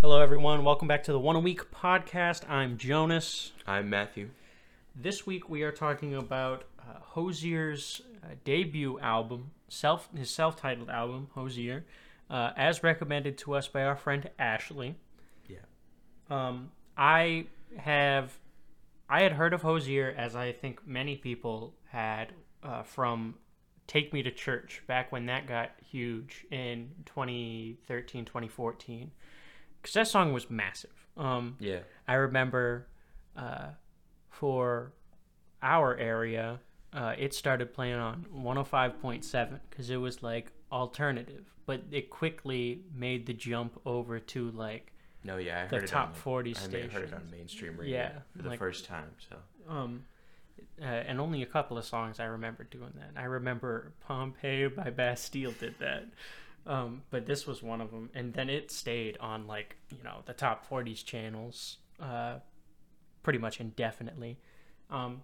Hello, 0.00 0.20
everyone. 0.20 0.62
Welcome 0.62 0.86
back 0.86 1.02
to 1.02 1.12
the 1.12 1.18
One 1.18 1.34
a 1.34 1.40
Week 1.40 1.72
podcast. 1.72 2.48
I'm 2.48 2.78
Jonas. 2.78 3.50
I'm 3.66 3.90
Matthew. 3.90 4.30
This 4.94 5.26
week 5.26 5.48
we 5.50 5.64
are 5.64 5.72
talking 5.72 6.14
about 6.14 6.66
uh, 6.78 7.00
Hozier's 7.00 8.00
uh, 8.22 8.34
debut 8.44 9.00
album, 9.00 9.50
self 9.66 10.08
his 10.16 10.30
self-titled 10.30 10.88
album, 10.88 11.26
Hozier, 11.34 11.84
uh, 12.30 12.52
as 12.56 12.84
recommended 12.84 13.38
to 13.38 13.56
us 13.56 13.66
by 13.66 13.82
our 13.82 13.96
friend 13.96 14.30
Ashley. 14.38 14.94
Yeah. 15.48 15.66
Um, 16.30 16.70
I 16.96 17.46
have, 17.76 18.38
I 19.10 19.22
had 19.22 19.32
heard 19.32 19.52
of 19.52 19.62
Hozier 19.62 20.14
as 20.16 20.36
I 20.36 20.52
think 20.52 20.86
many 20.86 21.16
people 21.16 21.74
had 21.90 22.34
uh, 22.62 22.84
from 22.84 23.34
Take 23.88 24.12
Me 24.12 24.22
to 24.22 24.30
Church 24.30 24.80
back 24.86 25.10
when 25.10 25.26
that 25.26 25.48
got 25.48 25.72
huge 25.90 26.46
in 26.52 26.90
2013, 27.04 28.24
2014. 28.24 29.10
Because 29.88 29.94
that 30.06 30.08
song 30.08 30.34
was 30.34 30.50
massive. 30.50 30.92
Um, 31.16 31.56
Yeah. 31.60 31.78
I 32.06 32.14
remember 32.14 32.88
uh, 33.34 33.68
for 34.28 34.92
our 35.62 35.96
area, 35.96 36.60
uh, 36.92 37.14
it 37.16 37.32
started 37.32 37.72
playing 37.72 37.94
on 37.94 38.26
105.7 38.36 39.60
because 39.70 39.88
it 39.88 39.96
was 39.96 40.22
like 40.22 40.52
alternative, 40.70 41.46
but 41.64 41.84
it 41.90 42.10
quickly 42.10 42.82
made 42.94 43.24
the 43.24 43.32
jump 43.32 43.80
over 43.86 44.20
to 44.20 44.50
like 44.50 44.92
No, 45.24 45.38
yeah, 45.38 45.62
I 45.64 45.68
The 45.68 45.76
heard 45.76 45.84
it 45.84 45.86
top 45.86 46.08
on, 46.08 46.14
40 46.16 46.54
I 46.54 46.66
mean, 46.66 46.76
I 46.76 46.88
heard 46.92 47.04
it 47.08 47.14
on 47.14 47.30
mainstream 47.30 47.78
radio 47.78 47.96
Yeah, 47.96 48.12
for 48.36 48.42
the 48.42 48.48
like- 48.50 48.58
first 48.58 48.84
time. 48.84 49.12
So 49.30 49.36
um, 49.70 50.04
uh, 50.82 50.84
and 50.84 51.18
only 51.18 51.40
a 51.42 51.46
couple 51.46 51.78
of 51.78 51.86
songs 51.86 52.20
I 52.20 52.26
remember 52.26 52.64
doing 52.64 52.92
that. 52.96 53.12
I 53.18 53.24
remember 53.24 53.94
Pompeii 54.06 54.68
by 54.68 54.90
Bastille 54.90 55.52
did 55.52 55.78
that. 55.78 56.04
Um, 56.68 57.02
but 57.08 57.24
this 57.24 57.46
was 57.46 57.62
one 57.62 57.80
of 57.80 57.90
them, 57.90 58.10
and 58.14 58.34
then 58.34 58.50
it 58.50 58.70
stayed 58.70 59.16
on 59.18 59.46
like 59.46 59.76
you 59.90 60.04
know 60.04 60.18
the 60.26 60.34
top 60.34 60.68
40s 60.68 61.02
channels, 61.04 61.78
uh, 61.98 62.36
pretty 63.22 63.38
much 63.38 63.58
indefinitely, 63.58 64.38
um, 64.90 65.22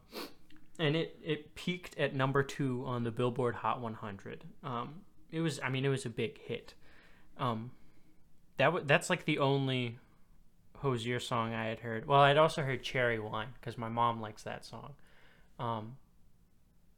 and 0.78 0.96
it 0.96 1.18
it 1.22 1.54
peaked 1.54 1.98
at 1.98 2.14
number 2.14 2.42
two 2.42 2.82
on 2.86 3.04
the 3.04 3.10
Billboard 3.10 3.56
Hot 3.56 3.80
100. 3.80 4.44
Um, 4.62 5.02
it 5.30 5.40
was, 5.40 5.60
I 5.62 5.68
mean, 5.68 5.84
it 5.84 5.88
was 5.88 6.06
a 6.06 6.10
big 6.10 6.38
hit. 6.38 6.74
Um, 7.38 7.72
that 8.56 8.66
w- 8.66 8.84
that's 8.86 9.10
like 9.10 9.24
the 9.24 9.38
only 9.38 9.98
Hozier 10.76 11.18
song 11.20 11.52
I 11.52 11.66
had 11.66 11.80
heard. 11.80 12.06
Well, 12.06 12.20
I'd 12.20 12.38
also 12.38 12.62
heard 12.62 12.82
Cherry 12.82 13.18
Wine 13.18 13.48
because 13.60 13.76
my 13.76 13.88
mom 13.88 14.20
likes 14.20 14.44
that 14.44 14.64
song. 14.64 14.94
Um, 15.58 15.96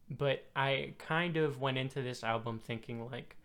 but 0.09 0.45
I 0.55 0.93
kind 0.99 1.35
of 1.37 1.59
went 1.59 1.77
into 1.77 2.01
this 2.01 2.23
album 2.23 2.59
thinking 2.59 3.09
like, 3.09 3.35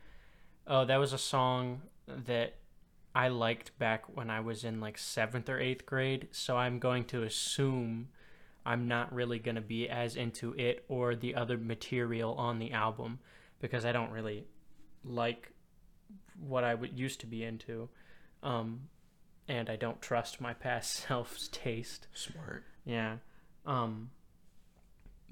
oh, 0.66 0.84
that 0.84 0.96
was 0.96 1.12
a 1.12 1.18
song 1.18 1.82
that 2.06 2.54
I 3.14 3.28
liked 3.28 3.78
back 3.78 4.04
when 4.14 4.30
I 4.30 4.40
was 4.40 4.64
in 4.64 4.80
like 4.80 4.98
seventh 4.98 5.48
or 5.48 5.60
eighth 5.60 5.86
grade. 5.86 6.28
So 6.32 6.56
I'm 6.56 6.78
going 6.78 7.04
to 7.06 7.22
assume 7.22 8.08
I'm 8.64 8.88
not 8.88 9.12
really 9.12 9.38
going 9.38 9.56
to 9.56 9.60
be 9.60 9.88
as 9.88 10.16
into 10.16 10.54
it 10.54 10.84
or 10.88 11.14
the 11.14 11.34
other 11.34 11.58
material 11.58 12.34
on 12.34 12.58
the 12.58 12.72
album 12.72 13.18
because 13.60 13.84
I 13.84 13.92
don't 13.92 14.10
really 14.10 14.46
like 15.04 15.52
what 16.40 16.64
I 16.64 16.74
would 16.74 16.98
used 16.98 17.20
to 17.20 17.26
be 17.26 17.44
into. 17.44 17.88
Um, 18.42 18.88
and 19.48 19.68
I 19.68 19.76
don't 19.76 20.00
trust 20.00 20.40
my 20.40 20.54
past 20.54 20.92
self's 21.08 21.48
taste. 21.48 22.06
smart. 22.14 22.64
Yeah. 22.84 23.16
Um 23.66 24.10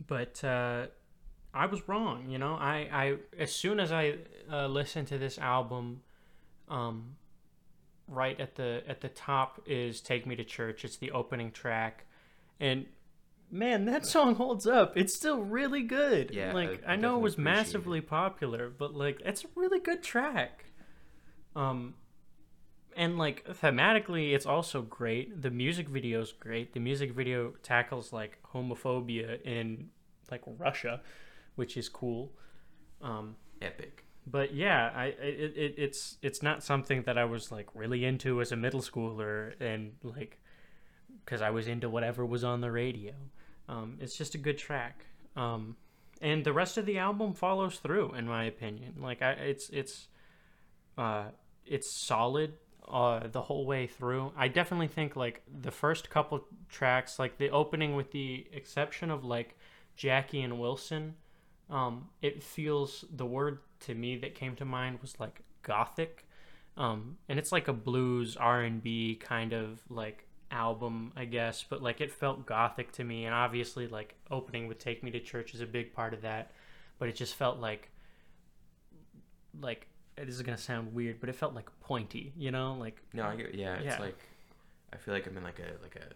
but 0.06 0.42
uh 0.44 0.86
I 1.52 1.66
was 1.66 1.88
wrong, 1.88 2.28
you 2.30 2.38
know. 2.38 2.54
I 2.54 2.88
I 2.92 3.16
as 3.38 3.52
soon 3.52 3.80
as 3.80 3.90
I 3.92 4.16
uh, 4.50 4.66
listened 4.68 5.08
to 5.08 5.18
this 5.18 5.38
album 5.38 6.02
um 6.68 7.16
right 8.06 8.38
at 8.40 8.54
the 8.54 8.82
at 8.88 9.00
the 9.00 9.08
top 9.08 9.60
is 9.66 10.00
Take 10.00 10.26
Me 10.26 10.36
to 10.36 10.44
Church. 10.44 10.84
It's 10.84 10.96
the 10.96 11.10
opening 11.10 11.50
track. 11.50 12.06
And 12.60 12.86
man, 13.50 13.84
that 13.86 14.06
song 14.06 14.36
holds 14.36 14.66
up. 14.66 14.96
It's 14.96 15.14
still 15.14 15.42
really 15.42 15.82
good. 15.82 16.30
Yeah, 16.32 16.52
Like 16.52 16.82
I- 16.86 16.92
I, 16.92 16.96
know 16.96 17.16
it 17.16 17.20
was 17.22 17.34
appreciate 17.34 17.52
it. 17.52 17.56
massively 17.56 18.00
popular, 18.00 18.70
but 18.70 18.94
like 18.94 19.20
it's 19.24 19.44
a 19.44 19.48
really 19.56 19.80
good 19.80 20.02
track. 20.02 20.66
Um 21.56 21.94
and 22.96 23.18
like 23.18 23.44
thematically 23.46 24.34
it's 24.34 24.46
also 24.46 24.82
great 24.82 25.40
the 25.42 25.50
music 25.50 25.88
video 25.88 26.20
is 26.20 26.32
great 26.32 26.72
the 26.74 26.80
music 26.80 27.12
video 27.12 27.54
tackles 27.62 28.12
like 28.12 28.38
homophobia 28.52 29.40
in 29.42 29.88
like 30.28 30.42
russia 30.58 31.00
which 31.60 31.76
is 31.76 31.88
cool. 31.88 32.32
Um 33.02 33.36
Epic. 33.62 34.04
but 34.26 34.48
yeah 34.54 34.90
i 34.94 35.06
it, 35.20 35.52
it 35.64 35.74
it's 35.86 36.16
it's 36.22 36.42
not 36.42 36.62
something 36.62 37.02
that 37.06 37.16
i 37.18 37.26
was 37.34 37.52
like 37.56 37.68
really 37.74 38.04
into 38.10 38.40
as 38.40 38.52
a 38.52 38.56
middle 38.64 38.80
schooler 38.80 39.52
and 39.60 39.92
like 40.02 40.38
because 41.22 41.42
i 41.42 41.50
was 41.50 41.66
into 41.68 41.88
whatever 41.96 42.24
was 42.24 42.42
on 42.52 42.60
the 42.60 42.70
radio. 42.84 43.12
Um 43.68 43.98
it's 44.02 44.16
just 44.16 44.34
a 44.34 44.38
good 44.46 44.58
track. 44.66 44.96
Um 45.36 45.76
and 46.22 46.44
the 46.44 46.54
rest 46.62 46.78
of 46.78 46.84
the 46.86 46.98
album 46.98 47.34
follows 47.34 47.76
through 47.84 48.08
in 48.20 48.26
my 48.36 48.44
opinion. 48.54 48.92
Like 49.08 49.20
i 49.22 49.32
it's 49.52 49.66
it's 49.80 50.08
uh 50.96 51.26
it's 51.66 51.90
solid 51.90 52.50
uh 52.88 53.26
the 53.36 53.42
whole 53.48 53.66
way 53.72 53.86
through. 53.86 54.24
I 54.44 54.48
definitely 54.48 54.88
think 54.88 55.16
like 55.16 55.42
the 55.66 55.70
first 55.82 56.08
couple 56.10 56.36
tracks 56.68 57.18
like 57.18 57.34
the 57.36 57.50
opening 57.50 57.94
with 57.94 58.10
the 58.18 58.46
exception 58.60 59.10
of 59.10 59.20
like 59.36 59.50
jackie 59.96 60.42
and 60.46 60.58
wilson 60.58 61.14
um 61.70 62.08
it 62.22 62.42
feels 62.42 63.04
the 63.14 63.26
word 63.26 63.60
to 63.80 63.94
me 63.94 64.16
that 64.16 64.34
came 64.34 64.56
to 64.56 64.64
mind 64.64 64.98
was 65.00 65.18
like 65.20 65.42
gothic 65.62 66.26
um 66.76 67.16
and 67.28 67.38
it's 67.38 67.52
like 67.52 67.68
a 67.68 67.72
blues 67.72 68.36
r&b 68.36 69.16
kind 69.20 69.52
of 69.52 69.80
like 69.88 70.26
album 70.50 71.12
i 71.16 71.24
guess 71.24 71.64
but 71.68 71.82
like 71.82 72.00
it 72.00 72.10
felt 72.10 72.44
gothic 72.46 72.90
to 72.92 73.04
me 73.04 73.24
and 73.24 73.34
obviously 73.34 73.86
like 73.86 74.14
opening 74.30 74.66
with 74.66 74.78
take 74.78 75.02
me 75.02 75.10
to 75.10 75.20
church 75.20 75.54
is 75.54 75.60
a 75.60 75.66
big 75.66 75.92
part 75.92 76.12
of 76.12 76.22
that 76.22 76.50
but 76.98 77.08
it 77.08 77.14
just 77.14 77.34
felt 77.36 77.58
like 77.58 77.90
like 79.60 79.86
this 80.16 80.34
is 80.34 80.42
gonna 80.42 80.56
sound 80.58 80.92
weird 80.92 81.18
but 81.20 81.28
it 81.28 81.34
felt 81.34 81.54
like 81.54 81.68
pointy 81.80 82.32
you 82.36 82.50
know 82.50 82.74
like 82.78 83.00
No, 83.12 83.24
I 83.24 83.36
get, 83.36 83.54
yeah, 83.54 83.74
it's 83.76 83.84
Yeah. 83.84 84.00
like 84.00 84.18
I 84.92 84.96
feel 84.96 85.14
like 85.14 85.26
I'm 85.26 85.36
in 85.36 85.42
like 85.44 85.58
a 85.60 85.82
like 85.82 85.96
a 85.96 86.08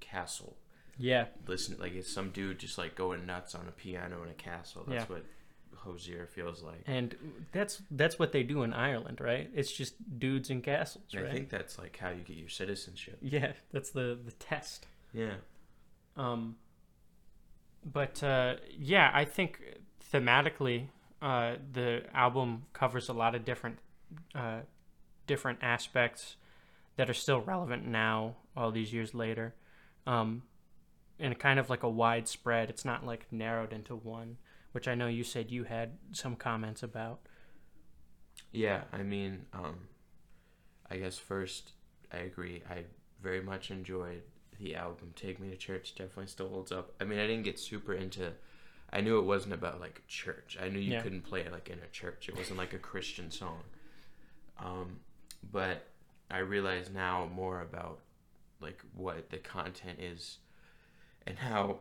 castle. 0.00 0.56
Yeah 1.00 1.26
Listen, 1.46 1.76
like 1.80 1.94
it's 1.94 2.12
some 2.12 2.30
dude 2.30 2.58
just 2.60 2.76
like 2.78 2.94
going 2.94 3.24
nuts 3.26 3.54
on 3.54 3.66
a 3.68 3.72
piano 3.72 4.22
in 4.22 4.28
a 4.28 4.34
castle. 4.34 4.84
That's 4.86 5.08
Yeah. 5.08 5.16
what 5.16 5.24
Hozier 5.76 6.26
feels 6.26 6.62
like. 6.62 6.82
and 6.86 7.16
that's 7.52 7.80
that's 7.90 8.18
what 8.18 8.32
they 8.32 8.42
do 8.42 8.62
in 8.64 8.74
ireland 8.74 9.18
right 9.18 9.48
it's 9.54 9.72
just 9.72 9.94
dudes 10.18 10.50
in 10.50 10.60
castles 10.60 11.04
right 11.14 11.24
I 11.24 11.32
think 11.32 11.48
that's 11.48 11.78
like 11.78 11.96
how 11.96 12.10
you 12.10 12.22
get 12.22 12.36
your 12.36 12.50
citizenship. 12.50 13.16
yeah 13.22 13.52
that's 13.72 13.90
the 13.90 14.18
the 14.22 14.32
test 14.32 14.86
Yeah. 15.14 15.36
Um, 16.16 16.56
but 17.84 18.22
uh, 18.22 18.56
yeah, 18.78 19.10
I 19.14 19.24
think 19.24 19.60
thematically, 20.12 20.88
uh, 21.22 21.54
the 21.72 22.02
album 22.12 22.64
covers 22.74 23.08
a 23.08 23.12
lot 23.14 23.34
of 23.34 23.44
different, 23.44 23.78
uh, 24.34 24.60
different 25.26 25.60
aspects 25.62 26.36
that 26.96 27.08
are 27.08 27.14
still 27.14 27.40
relevant 27.40 27.86
now, 27.86 28.36
all 28.56 28.70
these 28.70 28.92
years 28.92 29.14
later, 29.14 29.54
um, 30.06 30.42
and 31.20 31.38
kind 31.38 31.58
of 31.58 31.70
like 31.70 31.82
a 31.82 31.88
widespread. 31.88 32.70
It's 32.70 32.84
not 32.84 33.04
like 33.04 33.26
narrowed 33.30 33.72
into 33.72 33.94
one, 33.94 34.36
which 34.72 34.88
I 34.88 34.94
know 34.94 35.06
you 35.06 35.24
said 35.24 35.50
you 35.50 35.64
had 35.64 35.98
some 36.12 36.36
comments 36.36 36.82
about. 36.82 37.20
Yeah, 38.52 38.82
I 38.92 39.02
mean, 39.02 39.46
um, 39.52 39.88
I 40.90 40.96
guess 40.96 41.18
first, 41.18 41.72
I 42.12 42.18
agree. 42.18 42.62
I 42.68 42.84
very 43.22 43.40
much 43.42 43.70
enjoyed 43.70 44.22
the 44.58 44.74
album. 44.76 45.12
Take 45.14 45.40
Me 45.40 45.50
to 45.50 45.56
Church 45.56 45.94
definitely 45.94 46.26
still 46.26 46.48
holds 46.48 46.72
up. 46.72 46.92
I 47.00 47.04
mean, 47.04 47.18
I 47.18 47.26
didn't 47.26 47.44
get 47.44 47.58
super 47.58 47.94
into. 47.94 48.32
I 48.92 49.00
knew 49.00 49.18
it 49.18 49.24
wasn't 49.24 49.54
about 49.54 49.80
like 49.80 50.02
church. 50.08 50.56
I 50.60 50.68
knew 50.68 50.80
you 50.80 50.92
Yeah. 50.94 51.02
couldn't 51.02 51.22
play 51.22 51.40
it 51.42 51.52
like 51.52 51.70
in 51.70 51.78
a 51.78 51.86
church. 51.92 52.28
It 52.28 52.36
wasn't 52.36 52.58
like 52.58 52.72
a 52.72 52.78
Christian 52.78 53.30
song. 53.30 53.62
Um, 54.58 55.00
but 55.52 55.86
I 56.30 56.38
realize 56.38 56.90
now 56.90 57.28
more 57.32 57.60
about 57.62 58.00
like 58.60 58.82
what 58.94 59.30
the 59.30 59.38
content 59.38 60.00
is 60.00 60.38
and 61.26 61.38
how 61.38 61.78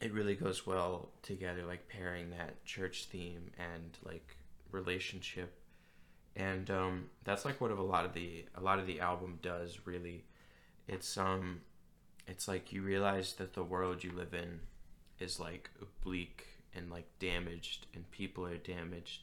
it 0.00 0.12
really 0.12 0.34
goes 0.34 0.66
well 0.66 1.08
together 1.22 1.64
like 1.64 1.88
pairing 1.88 2.30
that 2.30 2.64
church 2.64 3.06
theme 3.06 3.50
and 3.58 3.98
like 4.04 4.36
relationship. 4.70 5.52
And 6.36 6.70
um 6.70 7.10
that's 7.24 7.44
like 7.44 7.60
what 7.60 7.70
a 7.70 7.82
lot 7.82 8.04
of 8.04 8.14
the 8.14 8.44
a 8.54 8.60
lot 8.60 8.78
of 8.78 8.86
the 8.86 9.00
album 9.00 9.38
does 9.42 9.80
really. 9.84 10.24
It's 10.86 11.16
um 11.18 11.62
it's 12.26 12.46
like 12.46 12.72
you 12.72 12.82
realize 12.82 13.34
that 13.34 13.54
the 13.54 13.64
world 13.64 14.04
you 14.04 14.12
live 14.12 14.34
in 14.34 14.60
is 15.18 15.40
like 15.40 15.70
bleak 16.02 16.46
and 16.74 16.90
like 16.90 17.08
damaged 17.18 17.86
and 17.94 18.08
people 18.10 18.46
are 18.46 18.56
damaged. 18.56 19.22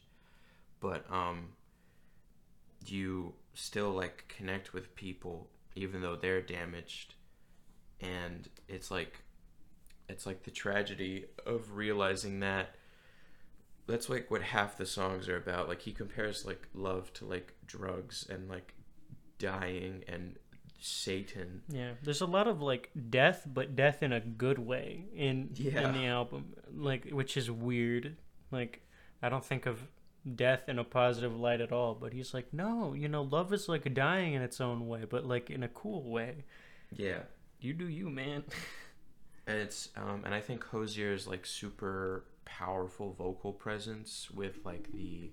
But 0.81 1.05
um 1.09 1.49
you 2.85 3.33
still 3.53 3.91
like 3.91 4.25
connect 4.27 4.73
with 4.73 4.95
people 4.95 5.47
even 5.75 6.01
though 6.01 6.15
they're 6.15 6.41
damaged 6.41 7.15
and 8.01 8.49
it's 8.67 8.91
like 8.91 9.19
it's 10.09 10.25
like 10.25 10.43
the 10.43 10.51
tragedy 10.51 11.25
of 11.45 11.75
realizing 11.75 12.39
that 12.41 12.75
that's 13.87 14.09
like 14.09 14.29
what 14.31 14.41
half 14.41 14.77
the 14.77 14.85
songs 14.85 15.27
are 15.29 15.37
about 15.37 15.67
like 15.67 15.81
he 15.81 15.91
compares 15.91 16.45
like 16.45 16.67
love 16.73 17.11
to 17.13 17.25
like 17.25 17.53
drugs 17.65 18.25
and 18.29 18.49
like 18.49 18.73
dying 19.39 20.03
and 20.07 20.37
Satan. 20.79 21.61
Yeah, 21.69 21.91
there's 22.03 22.21
a 22.21 22.25
lot 22.25 22.47
of 22.47 22.61
like 22.61 22.91
death, 23.09 23.47
but 23.51 23.75
death 23.75 24.03
in 24.03 24.11
a 24.13 24.19
good 24.19 24.59
way 24.59 25.05
in 25.15 25.49
Yeah. 25.53 25.87
in 25.87 25.93
the 25.93 26.05
album, 26.05 26.53
like 26.75 27.09
which 27.09 27.37
is 27.37 27.49
weird. 27.49 28.17
Like 28.51 28.81
I 29.21 29.29
don't 29.29 29.43
think 29.45 29.65
of 29.65 29.79
death 30.35 30.67
in 30.67 30.77
a 30.79 30.83
positive 30.83 31.35
light 31.39 31.61
at 31.61 31.71
all, 31.71 31.95
but 31.95 32.11
he's 32.13 32.33
like, 32.33 32.53
no, 32.53 32.93
you 32.93 33.07
know, 33.07 33.23
love 33.23 33.53
is 33.53 33.69
like 33.69 33.91
dying 33.93 34.33
in 34.33 34.41
its 34.41 34.59
own 34.59 34.87
way, 34.87 35.05
but 35.09 35.25
like 35.25 35.49
in 35.49 35.63
a 35.63 35.67
cool 35.69 36.03
way. 36.09 36.43
Yeah. 36.95 37.21
You 37.59 37.73
do 37.73 37.87
you, 37.87 38.09
man. 38.09 38.43
And 39.47 39.57
it's 39.59 39.89
um 39.95 40.23
and 40.25 40.33
I 40.33 40.41
think 40.41 40.63
Hozier's 40.63 41.27
like 41.27 41.45
super 41.45 42.25
powerful 42.45 43.13
vocal 43.13 43.53
presence 43.53 44.29
with 44.31 44.59
like 44.65 44.91
the 44.91 45.31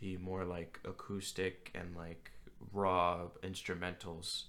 the 0.00 0.16
more 0.18 0.44
like 0.44 0.80
acoustic 0.84 1.70
and 1.74 1.96
like 1.96 2.30
raw 2.72 3.28
instrumentals. 3.42 4.44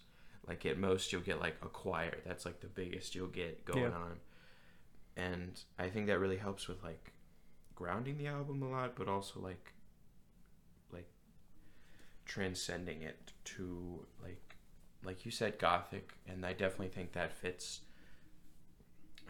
Like 0.47 0.65
at 0.65 0.77
most 0.77 1.11
you'll 1.11 1.21
get 1.21 1.39
like 1.39 1.56
a 1.63 1.67
choir. 1.69 2.17
That's 2.25 2.45
like 2.45 2.59
the 2.61 2.67
biggest 2.67 3.15
you'll 3.15 3.27
get 3.27 3.65
going 3.65 3.79
Yeah. 3.83 3.91
on. 3.91 4.19
And 5.15 5.59
I 5.77 5.89
think 5.89 6.07
that 6.07 6.19
really 6.19 6.38
helps 6.38 6.67
with 6.67 6.83
like 6.83 7.12
grounding 7.75 8.17
the 8.17 8.27
album 8.27 8.62
a 8.63 8.69
lot, 8.69 8.95
but 8.95 9.07
also 9.07 9.39
like 9.39 9.73
like 10.91 11.09
transcending 12.25 13.01
it 13.01 13.31
to 13.45 14.05
like 14.21 14.49
like 15.04 15.25
you 15.25 15.31
said 15.31 15.60
gothic 15.60 16.13
and 16.28 16.46
I 16.46 16.54
definitely 16.54 16.90
think 16.90 17.13
that 17.13 17.34
fits 17.34 17.81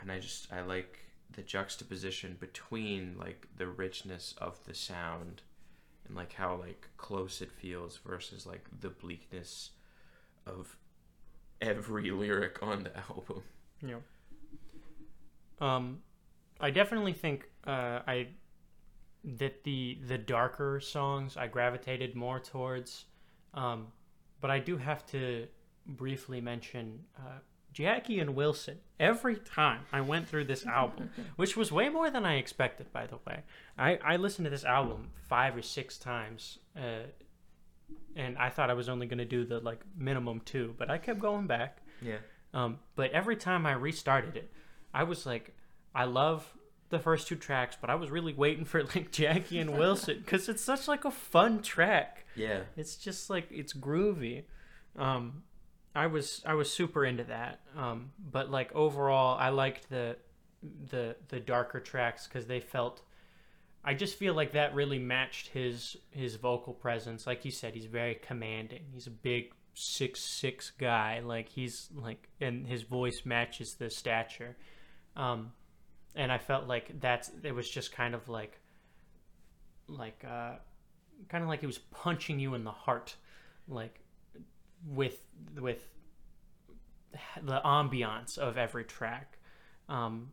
and 0.01 0.12
I 0.12 0.19
just 0.19 0.51
I 0.51 0.62
like 0.62 1.00
the 1.31 1.42
juxtaposition 1.42 2.38
between 2.39 3.16
like 3.18 3.48
the 3.57 3.68
richness 3.68 4.33
of 4.39 4.63
the 4.66 4.74
sound 4.74 5.42
and 6.07 6.16
like 6.16 6.33
how 6.33 6.56
like 6.56 6.88
close 6.98 7.42
it 7.42 7.51
feels 7.51 7.98
versus 7.98 8.45
like 8.45 8.66
the 8.81 8.89
bleakness 8.89 9.71
of 10.45 10.75
every 11.62 12.10
lyric 12.12 12.62
on 12.63 12.83
the 12.83 12.98
album. 12.98 13.44
Yeah. 13.86 13.95
Um, 15.62 16.00
I 16.60 16.71
definitely 16.71 17.13
think 17.13 17.50
uh, 17.66 18.00
I 18.07 18.30
that 19.24 19.63
the 19.63 20.00
the 20.07 20.18
darker 20.18 20.80
songs 20.80 21.38
I 21.38 21.48
gravitated 21.48 22.16
more 22.16 22.39
towards, 22.39 23.06
um, 23.54 23.88
but 24.42 24.50
I 24.50 24.60
do 24.60 24.77
have 24.77 25.06
to 25.07 25.48
briefly 25.97 26.41
mention 26.41 27.06
uh, 27.18 27.39
Jackie 27.74 28.19
and 28.19 28.36
Wilson. 28.36 28.80
Every 29.00 29.38
time 29.38 29.81
I 29.91 30.01
went 30.01 30.27
through 30.27 30.45
this 30.45 30.65
album, 30.65 31.09
which 31.36 31.56
was 31.56 31.71
way 31.71 31.89
more 31.89 32.09
than 32.09 32.25
I 32.25 32.36
expected, 32.36 32.91
by 32.91 33.07
the 33.07 33.18
way, 33.27 33.44
I 33.77 34.00
I 34.03 34.15
listened 34.18 34.45
to 34.45 34.50
this 34.50 34.65
album 34.65 35.09
five 35.27 35.56
or 35.56 35.62
six 35.62 35.97
times. 35.97 36.59
Uh, 36.75 37.07
and 38.15 38.38
I 38.38 38.50
thought 38.50 38.69
I 38.69 38.74
was 38.74 38.89
only 38.89 39.07
going 39.07 39.19
to 39.19 39.25
do 39.25 39.45
the 39.45 39.59
like 39.59 39.81
minimum 39.97 40.41
two, 40.45 40.75
but 40.77 40.89
I 40.89 40.97
kept 40.97 41.19
going 41.19 41.47
back. 41.47 41.80
Yeah. 42.01 42.18
Um, 42.53 42.80
but 42.95 43.12
every 43.12 43.35
time 43.35 43.65
I 43.65 43.74
restarted 43.74 44.35
it, 44.35 44.51
I 44.94 45.03
was 45.03 45.25
like, 45.25 45.56
I 45.94 46.06
love 46.06 46.51
the 46.89 47.00
first 47.00 47.27
two 47.27 47.35
tracks, 47.35 47.77
but 47.80 47.89
I 47.89 47.95
was 47.95 48.09
really 48.09 48.33
waiting 48.33 48.65
for 48.65 48.83
like 48.83 49.12
Jackie 49.12 49.59
and 49.59 49.77
Wilson 49.77 50.19
because 50.19 50.50
it's 50.50 50.63
such 50.63 50.88
like 50.88 51.06
a 51.06 51.12
fun 51.12 51.62
track. 51.62 52.25
Yeah. 52.35 52.62
It's 52.75 52.95
just 52.95 53.30
like 53.30 53.47
it's 53.51 53.74
groovy. 53.74 54.44
Um, 54.97 55.44
I 55.95 56.07
was 56.07 56.41
I 56.45 56.53
was 56.53 56.71
super 56.71 57.06
into 57.06 57.24
that. 57.25 57.62
Um, 57.77 58.12
but 58.31 58.51
like 58.51 58.74
overall, 58.75 59.38
I 59.38 59.50
liked 59.50 59.89
the 59.89 60.18
the 60.89 61.15
the 61.30 61.39
darker 61.39 61.80
tracks 61.80 62.27
because 62.27 62.47
they 62.47 62.59
felt. 62.59 63.01
I 63.83 63.94
just 63.94 64.18
feel 64.18 64.33
like 64.33 64.51
that 64.53 64.75
really 64.75 65.00
matched 65.00 65.47
his 65.47 65.97
his 66.12 66.36
vocal 66.36 66.74
presence. 66.74 67.25
Like 67.25 67.45
you 67.45 67.51
said, 67.51 67.74
he's 67.74 67.86
very 67.86 68.15
commanding. 68.15 68.83
He's 68.94 69.07
a 69.07 69.12
big 69.12 69.53
six 69.74 70.19
six 70.19 70.71
guy. 70.71 71.21
Like 71.24 71.50
he's 71.50 71.89
like, 71.95 72.30
and 72.42 72.68
his 72.68 72.83
voice 72.83 73.21
matches 73.25 73.75
the 73.75 73.89
stature. 73.89 74.57
Um, 75.15 75.53
and 76.15 76.31
I 76.31 76.38
felt 76.38 76.68
like 76.68 77.00
that's 77.00 77.31
it 77.44 77.53
was 77.53 77.69
just 77.69 77.92
kind 77.92 78.13
of 78.13 78.27
like, 78.30 78.59
like 79.88 80.24
uh, 80.27 80.56
kind 81.30 81.44
of 81.44 81.50
like 81.50 81.62
he 81.62 81.68
was 81.68 81.77
punching 81.77 82.39
you 82.39 82.53
in 82.56 82.63
the 82.63 82.71
heart, 82.71 83.15
like 83.68 84.01
with 84.85 85.21
with 85.59 85.79
the 87.41 87.61
ambiance 87.65 88.37
of 88.37 88.57
every 88.57 88.83
track. 88.83 89.37
Um, 89.87 90.29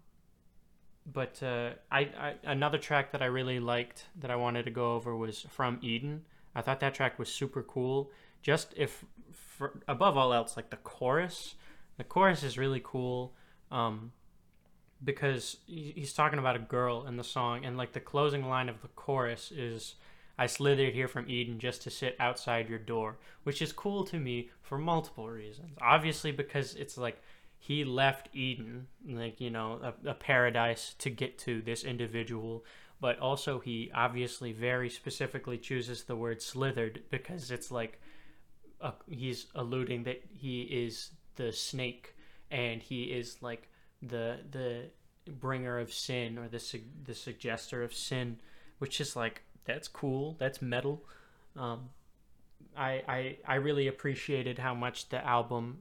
but 1.10 1.43
uh, 1.43 1.70
I, 1.90 2.00
I 2.00 2.34
another 2.44 2.78
track 2.78 3.12
that 3.12 3.22
I 3.22 3.26
really 3.26 3.60
liked 3.60 4.06
that 4.20 4.31
I 4.31 4.37
wanted 4.37 4.64
to 4.64 4.70
go 4.70 4.94
over 4.94 5.16
was 5.16 5.46
from 5.50 5.78
Eden. 5.82 6.22
I 6.54 6.62
thought 6.62 6.81
that 6.81 6.94
track 6.94 7.19
was 7.19 7.28
super 7.28 7.62
cool. 7.62 8.10
Just 8.43 8.75
if 8.76 9.04
for, 9.32 9.81
above 9.88 10.16
all 10.16 10.32
else, 10.32 10.56
like 10.56 10.70
the 10.70 10.76
chorus, 10.76 11.54
the 11.96 12.04
chorus 12.04 12.42
is 12.42 12.58
really 12.58 12.81
cool. 12.82 13.34
Um, 13.70 14.12
because 15.04 15.58
he's 15.66 16.12
talking 16.12 16.38
about 16.38 16.56
a 16.56 16.60
girl 16.60 17.06
in 17.06 17.16
the 17.16 17.25
song, 17.25 17.64
and 17.64 17.76
like 17.76 17.92
the 17.92 18.00
closing 18.00 18.49
line 18.49 18.69
of 18.69 18.81
the 18.81 18.88
chorus 18.88 19.52
is, 19.52 19.96
"I 20.38 20.47
slithered 20.47 20.94
here 20.94 21.09
from 21.09 21.29
Eden 21.29 21.59
just 21.59 21.83
to 21.83 21.91
sit 21.91 22.17
outside 22.21 22.69
your 22.69 22.79
door," 22.79 23.19
which 23.44 23.62
is 23.62 23.73
cool 23.73 24.05
to 24.05 24.19
me 24.19 24.50
for 24.62 24.79
multiple 24.79 25.29
reasons. 25.29 25.77
Obviously, 25.81 26.33
because 26.33 26.75
it's 26.75 26.99
like 26.99 27.23
he 27.59 27.85
left 27.85 28.29
Eden, 28.33 28.87
like 29.09 29.41
you 29.41 29.50
know, 29.50 29.81
a, 29.83 30.11
a 30.11 30.15
paradise 30.15 30.94
to 30.99 31.11
get 31.11 31.38
to 31.38 31.62
this 31.62 31.85
individual, 31.85 32.65
but 33.00 33.19
also 33.19 33.59
he 33.59 33.91
obviously 33.94 34.53
very 34.53 34.91
specifically 34.91 35.59
chooses 35.59 36.05
the 36.05 36.17
word 36.17 36.41
slithered 36.43 37.03
because 37.11 37.50
it's 37.50 37.71
like 37.71 38.00
he's 39.09 39.47
alluding 39.55 40.05
that 40.05 40.23
he 40.33 40.62
is 40.62 41.11
the 41.37 41.53
snake 41.53 42.15
and 42.50 42.83
he 42.83 43.05
is 43.05 43.43
like 43.43 43.69
the 44.03 44.38
the 44.50 44.85
bringer 45.41 45.79
of 45.79 45.93
sin 45.93 46.38
or 46.38 46.49
the 46.49 46.59
su- 46.59 46.81
the 47.05 47.15
suggester 47.15 47.83
of 47.83 47.93
sin 47.93 48.38
which 48.79 49.00
is 49.00 49.17
like 49.17 49.43
that's 49.66 49.88
cool 49.88 50.36
that's 50.38 50.62
metal 50.62 51.04
um 51.56 51.88
I, 52.76 53.02
I 53.08 53.36
I 53.46 53.54
really 53.56 53.88
appreciated 53.88 54.58
how 54.58 54.74
much 54.74 55.08
the 55.08 55.24
album 55.24 55.78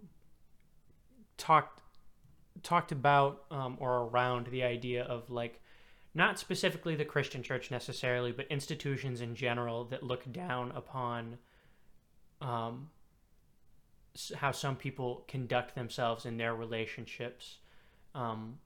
talked 1.37 1.81
talked 2.63 2.91
about 2.91 3.43
um, 3.51 3.77
or 3.79 4.03
around 4.03 4.47
the 4.47 4.63
idea 4.63 5.03
of 5.03 5.29
like 5.29 5.61
not 6.13 6.39
specifically 6.39 6.95
the 6.95 7.03
Christian 7.03 7.43
church 7.43 7.69
necessarily, 7.69 8.31
but 8.31 8.47
institutions 8.47 9.19
in 9.19 9.35
general 9.35 9.83
that 9.85 10.01
look 10.01 10.31
down 10.31 10.71
upon 10.71 11.37
um, 12.41 12.89
how 14.35 14.51
some 14.51 14.77
people 14.77 15.25
conduct 15.27 15.75
themselves 15.75 16.25
in 16.25 16.37
their 16.37 16.55
relationships 16.55 17.57
um, 18.13 18.57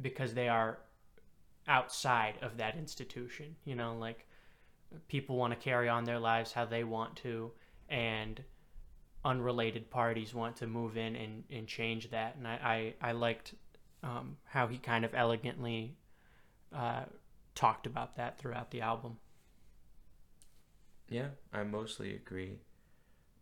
because 0.00 0.32
they 0.32 0.48
are 0.48 0.78
outside 1.68 2.36
of 2.40 2.56
that 2.56 2.76
institution. 2.76 3.54
You 3.66 3.74
know, 3.74 3.94
like 3.98 4.26
people 5.08 5.36
want 5.36 5.52
to 5.52 5.58
carry 5.58 5.88
on 5.88 6.04
their 6.04 6.18
lives 6.18 6.52
how 6.52 6.64
they 6.64 6.84
want 6.84 7.16
to, 7.16 7.52
and 7.88 8.42
unrelated 9.24 9.90
parties 9.90 10.34
want 10.34 10.56
to 10.56 10.66
move 10.66 10.96
in 10.96 11.14
and, 11.16 11.44
and 11.50 11.66
change 11.66 12.10
that. 12.10 12.36
And 12.36 12.46
I, 12.46 12.94
I, 13.00 13.08
I 13.10 13.12
liked 13.12 13.54
um, 14.02 14.36
how 14.44 14.66
he 14.66 14.78
kind 14.78 15.04
of 15.04 15.14
elegantly 15.14 15.96
uh, 16.74 17.04
talked 17.54 17.86
about 17.86 18.16
that 18.16 18.38
throughout 18.38 18.70
the 18.70 18.80
album. 18.80 19.18
Yeah, 21.08 21.28
I 21.52 21.62
mostly 21.62 22.14
agree 22.14 22.58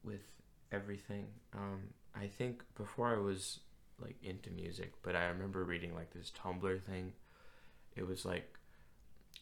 with 0.02 0.32
everything. 0.72 1.26
Um, 1.54 1.80
I 2.14 2.26
think 2.26 2.62
before 2.76 3.14
I 3.14 3.18
was 3.18 3.60
like 4.00 4.16
into 4.22 4.50
music, 4.50 4.92
but 5.02 5.14
I 5.14 5.26
remember 5.26 5.64
reading 5.64 5.94
like 5.94 6.12
this 6.12 6.32
Tumblr 6.36 6.82
thing. 6.82 7.12
It 7.96 8.06
was 8.06 8.24
like 8.24 8.58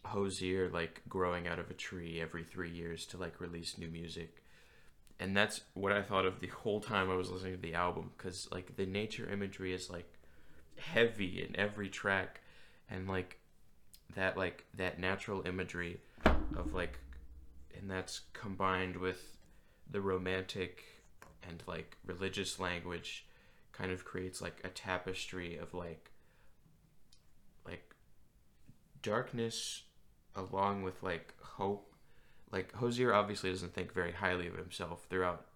Hozier 0.04 0.70
like 0.70 1.02
growing 1.08 1.46
out 1.46 1.58
of 1.58 1.70
a 1.70 1.74
tree 1.74 2.20
every 2.20 2.44
three 2.44 2.70
years 2.70 3.06
to 3.06 3.16
like 3.16 3.40
release 3.40 3.78
new 3.78 3.88
music, 3.88 4.42
and 5.20 5.36
that's 5.36 5.60
what 5.74 5.92
I 5.92 6.02
thought 6.02 6.26
of 6.26 6.40
the 6.40 6.46
whole 6.48 6.80
time 6.80 7.10
I 7.10 7.16
was 7.16 7.30
listening 7.30 7.56
to 7.56 7.60
the 7.60 7.74
album 7.74 8.10
because 8.16 8.48
like 8.50 8.76
the 8.76 8.86
nature 8.86 9.28
imagery 9.30 9.72
is 9.72 9.90
like 9.90 10.12
heavy 10.78 11.42
in 11.42 11.58
every 11.58 11.88
track, 11.88 12.40
and 12.90 13.08
like 13.08 13.38
that 14.14 14.36
like 14.36 14.64
that 14.74 14.98
natural 14.98 15.46
imagery 15.46 16.00
of 16.56 16.72
like 16.72 16.98
and 17.78 17.90
that's 17.90 18.22
combined 18.32 18.96
with 18.96 19.36
the 19.90 20.00
romantic 20.00 20.84
and 21.48 21.62
like 21.66 21.96
religious 22.04 22.58
language 22.58 23.26
kind 23.72 23.92
of 23.92 24.04
creates 24.04 24.42
like 24.42 24.60
a 24.64 24.68
tapestry 24.68 25.56
of 25.56 25.72
like 25.74 26.10
like 27.64 27.94
darkness 29.02 29.82
along 30.38 30.82
with 30.82 31.02
like 31.02 31.34
hope 31.42 31.92
like 32.50 32.72
hozier 32.74 33.12
obviously 33.12 33.50
doesn't 33.50 33.74
think 33.74 33.92
very 33.92 34.12
highly 34.12 34.46
of 34.46 34.56
himself 34.56 35.06
throughout 35.10 35.46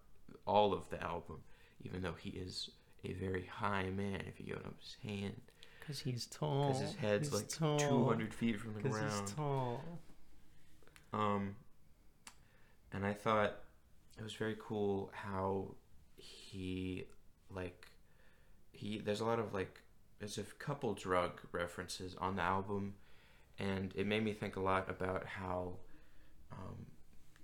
all 0.45 0.73
of 0.73 0.89
the 0.89 1.01
album 1.01 1.37
even 1.83 2.01
though 2.01 2.13
he 2.19 2.29
is 2.29 2.69
a 3.05 3.13
very 3.13 3.45
high 3.45 3.89
man 3.89 4.21
if 4.27 4.39
you 4.39 4.45
get 4.45 4.57
what 4.57 4.65
i'm 4.65 4.75
saying 5.03 5.31
Because 5.79 5.99
he's 5.99 6.25
tall. 6.27 6.67
because 6.67 6.81
his 6.81 6.95
head's 6.95 7.29
He's 7.29 7.33
like 7.41 7.49
tall. 7.49 7.79
200 7.79 8.33
feet 8.33 8.59
from 8.59 8.73
the 8.75 8.81
ground 8.89 9.11
he's 9.21 9.31
tall. 9.33 9.81
um, 11.13 11.55
and 12.91 13.05
I 13.05 13.13
thought 13.13 13.55
it 14.19 14.23
was 14.23 14.33
very 14.33 14.55
cool 14.59 15.11
how 15.13 15.73
he 16.15 17.05
like 17.49 17.87
he 18.71 18.99
there's 18.99 19.21
a 19.21 19.25
lot 19.25 19.39
of 19.39 19.53
like 19.53 19.79
there's 20.19 20.37
a 20.37 20.43
couple 20.59 20.93
drug 20.93 21.41
references 21.51 22.15
on 22.19 22.35
the 22.35 22.41
album 22.41 22.93
and 23.59 23.93
it 23.95 24.07
made 24.07 24.23
me 24.23 24.33
think 24.33 24.55
a 24.55 24.59
lot 24.59 24.89
about 24.89 25.25
how 25.25 25.73
um, 26.51 26.85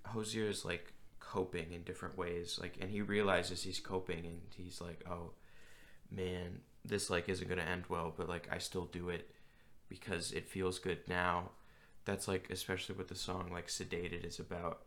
Hozier 0.05 0.49
is 0.49 0.65
like 0.65 0.93
coping 1.19 1.71
in 1.73 1.83
different 1.83 2.17
ways 2.17 2.57
like 2.59 2.75
and 2.81 2.89
he 2.89 3.01
realizes 3.01 3.61
he's 3.61 3.79
coping 3.79 4.25
and 4.25 4.41
he's 4.55 4.81
like 4.81 5.03
oh 5.07 5.31
man 6.09 6.59
this 6.83 7.09
like 7.09 7.29
isn't 7.29 7.47
gonna 7.47 7.61
end 7.61 7.83
well 7.89 8.11
but 8.15 8.27
like 8.27 8.47
I 8.51 8.57
still 8.57 8.85
do 8.85 9.09
it 9.09 9.29
because 9.87 10.31
it 10.31 10.47
feels 10.47 10.79
good 10.79 10.99
now. 11.07 11.51
That's 12.05 12.27
like 12.27 12.47
especially 12.49 12.95
what 12.95 13.07
the 13.07 13.15
song 13.15 13.49
like 13.51 13.67
sedated 13.67 14.25
is 14.25 14.39
about. 14.39 14.83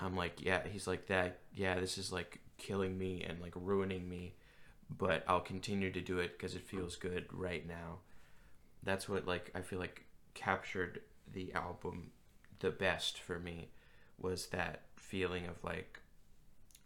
I'm 0.00 0.16
like 0.16 0.42
yeah 0.42 0.62
he's 0.70 0.86
like 0.86 1.06
that 1.08 1.40
yeah 1.52 1.78
this 1.78 1.98
is 1.98 2.12
like 2.12 2.40
killing 2.56 2.96
me 2.96 3.22
and 3.22 3.40
like 3.40 3.52
ruining 3.54 4.08
me 4.08 4.34
but 4.96 5.24
I'll 5.26 5.40
continue 5.40 5.90
to 5.90 6.00
do 6.00 6.18
it 6.18 6.36
because 6.36 6.54
it 6.54 6.66
feels 6.66 6.96
good 6.96 7.26
right 7.32 7.66
now. 7.66 7.98
That's 8.82 9.08
what 9.08 9.26
like 9.26 9.50
I 9.54 9.60
feel 9.60 9.78
like 9.78 10.04
captured 10.34 11.00
the 11.32 11.52
album 11.54 12.10
the 12.60 12.70
best 12.70 13.18
for 13.18 13.38
me 13.38 13.68
was 14.18 14.46
that 14.48 14.82
feeling 14.96 15.46
of 15.46 15.62
like 15.62 16.00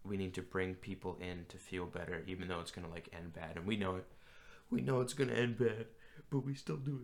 we 0.04 0.16
need 0.16 0.34
to 0.34 0.42
bring 0.42 0.74
people 0.74 1.18
in 1.20 1.44
to 1.48 1.56
feel 1.58 1.86
better 1.86 2.22
even 2.26 2.48
though 2.48 2.60
it's 2.60 2.70
gonna 2.70 2.88
like 2.88 3.08
end 3.12 3.32
bad 3.32 3.56
and 3.56 3.66
we 3.66 3.76
know 3.76 3.96
it 3.96 4.06
we 4.70 4.80
know 4.80 5.00
it's 5.00 5.14
gonna 5.14 5.32
end 5.32 5.58
bad 5.58 5.86
but 6.30 6.40
we 6.44 6.54
still 6.54 6.76
do 6.76 7.00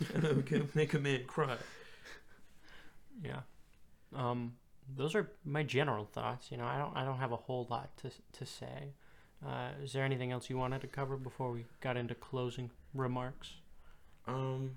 it 0.00 0.10
and 0.14 0.36
we 0.36 0.42
can 0.42 0.68
make 0.74 0.94
a 0.94 0.98
man 0.98 1.24
cry 1.26 1.56
Yeah. 3.22 3.40
Um, 4.14 4.54
those 4.96 5.14
are 5.14 5.30
my 5.44 5.62
general 5.62 6.04
thoughts. 6.04 6.50
You 6.50 6.56
know, 6.58 6.64
I 6.66 6.78
don't 6.78 6.96
I 6.96 7.04
don't 7.04 7.18
have 7.18 7.32
a 7.32 7.36
whole 7.36 7.66
lot 7.70 7.96
to 7.98 8.10
to 8.38 8.46
say. 8.46 8.94
Uh, 9.44 9.70
is 9.82 9.92
there 9.92 10.04
anything 10.04 10.32
else 10.32 10.48
you 10.48 10.56
wanted 10.56 10.80
to 10.80 10.86
cover 10.86 11.16
before 11.16 11.50
we 11.52 11.66
got 11.80 11.96
into 11.96 12.14
closing 12.14 12.70
remarks? 12.94 13.54
um 14.26 14.76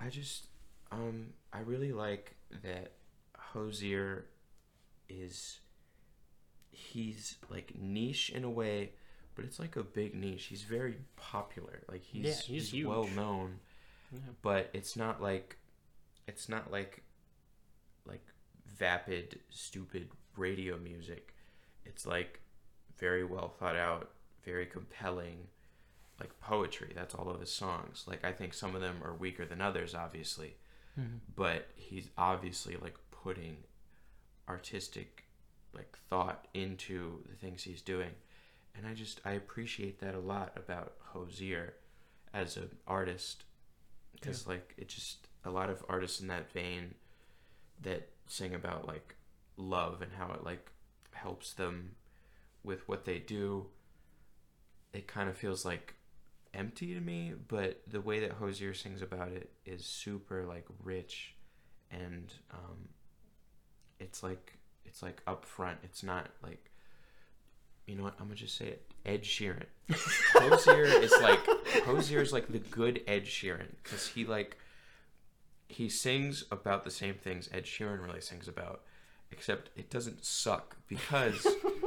i 0.00 0.08
just 0.08 0.46
um 0.92 1.28
i 1.52 1.60
really 1.60 1.92
like 1.92 2.34
that 2.62 2.92
hozier 3.36 4.26
is 5.08 5.60
he's 6.70 7.36
like 7.50 7.72
niche 7.78 8.30
in 8.30 8.44
a 8.44 8.50
way 8.50 8.90
but 9.34 9.44
it's 9.44 9.58
like 9.58 9.76
a 9.76 9.82
big 9.82 10.14
niche 10.14 10.44
he's 10.44 10.62
very 10.62 10.96
popular 11.16 11.82
like 11.90 12.02
he's 12.02 12.24
Yeah, 12.24 12.34
he's 12.54 12.70
huge. 12.72 12.86
well 12.86 13.08
known 13.16 13.58
Yeah. 14.12 14.18
but 14.42 14.70
it's 14.72 14.96
not 14.96 15.22
like 15.22 15.56
it's 16.26 16.48
not 16.48 16.70
like 16.70 17.02
like 18.06 18.24
vapid 18.66 19.40
stupid 19.50 20.08
radio 20.36 20.76
music 20.78 21.34
it's 21.84 22.06
like 22.06 22.40
very 22.98 23.24
well 23.24 23.48
thought 23.48 23.76
out 23.76 24.10
very 24.44 24.66
compelling 24.66 25.46
like 26.20 26.38
poetry 26.40 26.92
that's 26.94 27.14
all 27.14 27.28
of 27.28 27.40
his 27.40 27.52
songs. 27.52 28.04
Like 28.06 28.24
i 28.24 28.32
think 28.32 28.54
some 28.54 28.74
of 28.74 28.80
them 28.80 28.96
are 29.04 29.14
weaker 29.14 29.44
than 29.46 29.60
others 29.60 29.94
obviously. 29.94 30.56
Mm-hmm. 30.98 31.18
But 31.36 31.68
he's 31.76 32.08
obviously 32.16 32.76
like 32.76 32.96
putting 33.10 33.58
artistic 34.48 35.24
like 35.74 35.96
thought 36.08 36.48
into 36.54 37.22
the 37.28 37.36
things 37.36 37.62
he's 37.62 37.82
doing. 37.82 38.10
And 38.76 38.86
i 38.86 38.94
just 38.94 39.20
i 39.24 39.32
appreciate 39.32 40.00
that 40.00 40.14
a 40.14 40.20
lot 40.20 40.52
about 40.56 40.94
hozier 41.00 41.74
as 42.34 42.56
an 42.56 42.70
artist. 42.86 43.44
Because 44.14 44.46
like 44.46 44.74
it 44.76 44.88
just 44.88 45.28
a 45.44 45.50
lot 45.50 45.70
of 45.70 45.84
artists 45.88 46.20
in 46.20 46.26
that 46.28 46.50
vein 46.50 46.94
that 47.80 48.08
sing 48.26 48.54
about 48.54 48.86
like 48.86 49.14
love 49.56 50.02
and 50.02 50.12
how 50.12 50.32
it 50.32 50.44
like 50.44 50.70
helps 51.12 51.52
them 51.52 51.92
with 52.64 52.88
what 52.88 53.04
they 53.04 53.18
do 53.18 53.66
it 54.92 55.06
kind 55.06 55.28
of 55.28 55.36
feels 55.36 55.64
like 55.64 55.94
empty 56.58 56.92
to 56.94 57.00
me 57.00 57.32
but 57.46 57.80
the 57.86 58.00
way 58.00 58.20
that 58.20 58.32
hozier 58.32 58.74
sings 58.74 59.00
about 59.00 59.28
it 59.28 59.50
is 59.64 59.84
super 59.84 60.44
like 60.44 60.66
rich 60.82 61.34
and 61.90 62.34
um 62.52 62.88
it's 64.00 64.22
like 64.22 64.58
it's 64.84 65.02
like 65.02 65.24
upfront. 65.26 65.76
It's 65.82 66.02
not 66.02 66.28
like 66.42 66.70
you 67.86 67.96
know 67.96 68.04
what? 68.04 68.14
I'm 68.18 68.26
gonna 68.26 68.34
just 68.36 68.56
say 68.56 68.66
it. 68.66 68.82
Ed 69.06 69.22
sheeran. 69.22 69.64
Hozier 70.34 70.84
is 70.84 71.12
like 71.22 71.40
hozier 71.84 72.20
is 72.20 72.32
like 72.32 72.48
the 72.48 72.58
good 72.58 73.02
ed 73.06 73.24
sheeran 73.24 73.68
because 73.82 74.08
he 74.08 74.24
like 74.24 74.58
he 75.68 75.88
sings 75.88 76.44
about 76.50 76.84
the 76.84 76.90
same 76.90 77.14
things 77.14 77.48
ed 77.52 77.64
sheeran 77.64 78.02
really 78.04 78.20
sings 78.20 78.48
about 78.48 78.82
except 79.30 79.70
it 79.76 79.90
doesn't 79.90 80.24
suck 80.24 80.76
because 80.88 81.46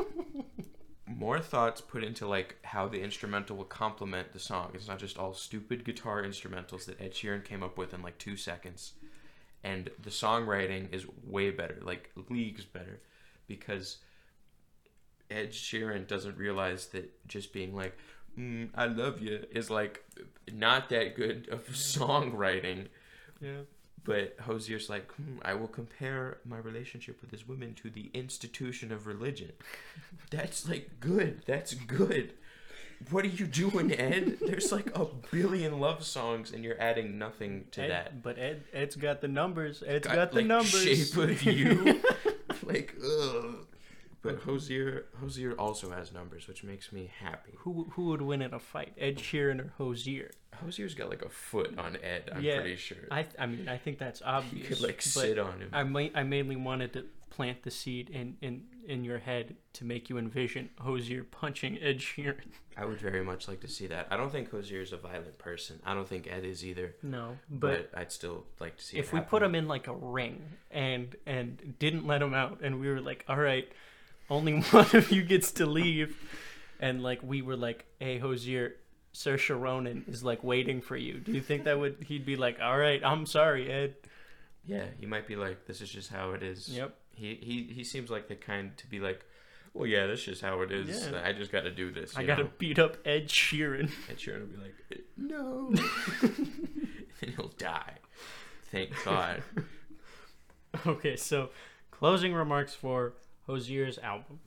more 1.21 1.39
thoughts 1.39 1.81
put 1.81 2.03
into 2.03 2.27
like 2.27 2.55
how 2.63 2.87
the 2.87 2.99
instrumental 2.99 3.55
will 3.55 3.63
complement 3.63 4.33
the 4.33 4.39
song. 4.39 4.71
It's 4.73 4.87
not 4.87 4.97
just 4.97 5.19
all 5.19 5.35
stupid 5.35 5.85
guitar 5.85 6.23
instrumentals 6.23 6.85
that 6.85 6.99
Ed 6.99 7.13
Sheeran 7.13 7.45
came 7.45 7.61
up 7.61 7.77
with 7.77 7.93
in 7.93 8.01
like 8.01 8.17
two 8.17 8.35
seconds. 8.35 8.93
And 9.63 9.91
the 10.01 10.09
songwriting 10.09 10.91
is 10.91 11.05
way 11.23 11.51
better, 11.51 11.77
like 11.83 12.09
leagues 12.27 12.65
better, 12.65 13.01
because 13.47 13.97
Ed 15.29 15.51
Sheeran 15.51 16.07
doesn't 16.07 16.39
realize 16.39 16.87
that 16.87 17.27
just 17.27 17.53
being 17.53 17.75
like, 17.75 17.95
mm, 18.35 18.69
"I 18.73 18.87
love 18.87 19.21
you" 19.21 19.45
is 19.51 19.69
like 19.69 20.03
not 20.51 20.89
that 20.89 21.15
good 21.15 21.47
of 21.51 21.67
songwriting. 21.67 22.87
Yeah. 23.39 23.61
But 24.03 24.35
Hozier's 24.41 24.89
like, 24.89 25.11
hmm, 25.13 25.37
I 25.43 25.53
will 25.53 25.67
compare 25.67 26.39
my 26.43 26.57
relationship 26.57 27.21
with 27.21 27.29
this 27.29 27.47
woman 27.47 27.75
to 27.75 27.89
the 27.89 28.09
institution 28.13 28.91
of 28.91 29.05
religion. 29.05 29.51
That's 30.31 30.67
like 30.67 30.99
good. 30.99 31.43
That's 31.45 31.73
good. 31.73 32.33
What 33.09 33.25
are 33.25 33.29
you 33.29 33.47
doing, 33.47 33.91
Ed? 33.93 34.37
There's 34.41 34.71
like 34.71 34.95
a 34.95 35.05
billion 35.31 35.79
love 35.79 36.03
songs, 36.03 36.51
and 36.51 36.63
you're 36.63 36.79
adding 36.79 37.17
nothing 37.17 37.65
to 37.71 37.81
Ed, 37.81 37.89
that. 37.89 38.23
But 38.23 38.37
Ed 38.37 38.63
Ed's 38.73 38.95
got 38.95 39.21
the 39.21 39.27
numbers. 39.27 39.83
Ed's 39.85 40.07
got, 40.07 40.15
Got, 40.15 40.31
the 40.31 40.37
like, 40.37 40.45
numbers. 40.45 40.83
Shape 40.83 41.17
of 41.17 41.43
you. 41.43 42.01
like, 42.63 42.95
ugh. 43.03 43.65
But 44.23 44.39
Hozier, 44.41 45.05
Hozier 45.19 45.53
also 45.53 45.89
has 45.91 46.13
numbers, 46.13 46.47
which 46.47 46.63
makes 46.63 46.91
me 46.91 47.09
happy. 47.19 47.53
who 47.59 47.85
who 47.93 48.05
would 48.07 48.21
win 48.21 48.41
in 48.41 48.53
a 48.53 48.59
fight, 48.59 48.93
Ed 48.97 49.17
Sheeran 49.17 49.59
or 49.59 49.73
Hozier? 49.77 50.31
Hozier's 50.63 50.93
got 50.93 51.09
like 51.09 51.23
a 51.23 51.29
foot 51.29 51.77
on 51.79 51.97
Ed. 52.03 52.29
I'm 52.33 52.43
Yeah, 52.43 52.59
pretty 52.61 52.75
sure. 52.75 52.97
I 53.09 53.25
I 53.39 53.45
mean 53.47 53.67
I 53.67 53.77
think 53.77 53.97
that's 53.97 54.19
he 54.19 54.25
obvious. 54.25 54.67
could 54.67 54.81
like 54.81 55.01
sit 55.01 55.39
on 55.39 55.59
him. 55.61 55.69
I 55.73 55.83
ma- 55.83 56.09
I 56.13 56.23
mainly 56.23 56.55
wanted 56.55 56.93
to 56.93 57.05
plant 57.31 57.63
the 57.63 57.71
seed 57.71 58.09
in, 58.09 58.35
in 58.41 58.63
in 58.87 59.03
your 59.03 59.19
head 59.19 59.55
to 59.73 59.85
make 59.85 60.09
you 60.09 60.17
envision 60.17 60.69
Hozier 60.79 61.23
punching 61.23 61.79
Ed 61.81 61.97
Sheeran. 61.99 62.51
I 62.77 62.85
would 62.85 62.99
very 63.01 63.23
much 63.23 63.47
like 63.47 63.61
to 63.61 63.67
see 63.67 63.87
that. 63.87 64.07
I 64.11 64.17
don't 64.17 64.31
think 64.31 64.51
Hozier 64.51 64.81
is 64.81 64.91
a 64.93 64.97
violent 64.97 65.37
person. 65.39 65.79
I 65.85 65.93
don't 65.93 66.07
think 66.07 66.27
Ed 66.31 66.45
is 66.45 66.63
either. 66.65 66.95
No, 67.03 67.37
but, 67.49 67.91
But, 67.91 67.99
I'd 67.99 68.11
still 68.11 68.45
like 68.59 68.77
to 68.77 68.83
see. 68.83 68.97
if 68.97 69.11
we 69.13 69.19
put 69.21 69.41
him 69.43 69.55
in 69.55 69.67
like 69.67 69.87
a 69.87 69.93
ring 69.93 70.41
and 70.69 71.15
and 71.25 71.75
didn't 71.79 72.05
let 72.05 72.21
him 72.21 72.33
out, 72.33 72.59
and 72.61 72.79
we 72.79 72.87
were 72.89 73.01
like, 73.01 73.23
all 73.27 73.37
right, 73.37 73.67
only 74.31 74.61
one 74.71 74.87
of 74.95 75.11
you 75.11 75.21
gets 75.21 75.51
to 75.53 75.65
leave, 75.67 76.17
and 76.79 77.03
like 77.03 77.21
we 77.21 77.41
were 77.41 77.57
like, 77.57 77.85
hey 77.99 78.17
Hozier. 78.17 78.75
Sir 79.13 79.35
Sharonan 79.35 80.07
is 80.07 80.23
like 80.23 80.41
waiting 80.41 80.79
for 80.79 80.95
you. 80.95 81.19
Do 81.19 81.33
you 81.33 81.41
think 81.41 81.65
that 81.65 81.77
would 81.77 81.97
he'd 82.07 82.25
be 82.25 82.37
like, 82.37 82.61
"All 82.61 82.77
right, 82.77 83.03
I'm 83.03 83.25
sorry, 83.25 83.69
Ed." 83.69 83.95
yeah, 84.65 84.85
he 84.99 85.05
might 85.05 85.27
be 85.27 85.35
like, 85.35 85.65
"This 85.65 85.81
is 85.81 85.89
just 85.89 86.09
how 86.11 86.31
it 86.31 86.43
is." 86.43 86.69
Yep. 86.69 86.95
He 87.15 87.35
he 87.35 87.73
he 87.73 87.83
seems 87.83 88.09
like 88.09 88.27
the 88.27 88.35
kind 88.35 88.75
to 88.77 88.87
be 88.87 88.99
like, 88.99 89.25
"Well, 89.73 89.87
yeah, 89.87 90.07
that's 90.07 90.23
just 90.23 90.41
how 90.41 90.61
it 90.61 90.71
is. 90.71 91.07
Yeah. 91.07 91.21
I 91.23 91.33
just 91.33 91.51
got 91.51 91.61
to 91.61 91.71
do 91.71 91.91
this." 91.91 92.15
I 92.15 92.23
gotta 92.23 92.43
know? 92.43 92.49
beat 92.57 92.79
up 92.79 92.97
Ed 93.05 93.27
Sheeran. 93.27 93.91
Ed 94.09 94.17
Sheeran 94.17 94.41
will 94.41 94.47
be 94.47 94.63
like, 94.63 95.03
"No," 95.17 95.73
and 97.21 97.31
he'll 97.35 97.51
die. 97.57 97.95
Thank 98.71 98.91
God. 99.03 99.43
Okay, 100.87 101.17
so 101.17 101.49
closing 101.89 102.33
remarks 102.33 102.73
for 102.73 103.13
Hozier's 103.51 103.97
album. 103.99 104.39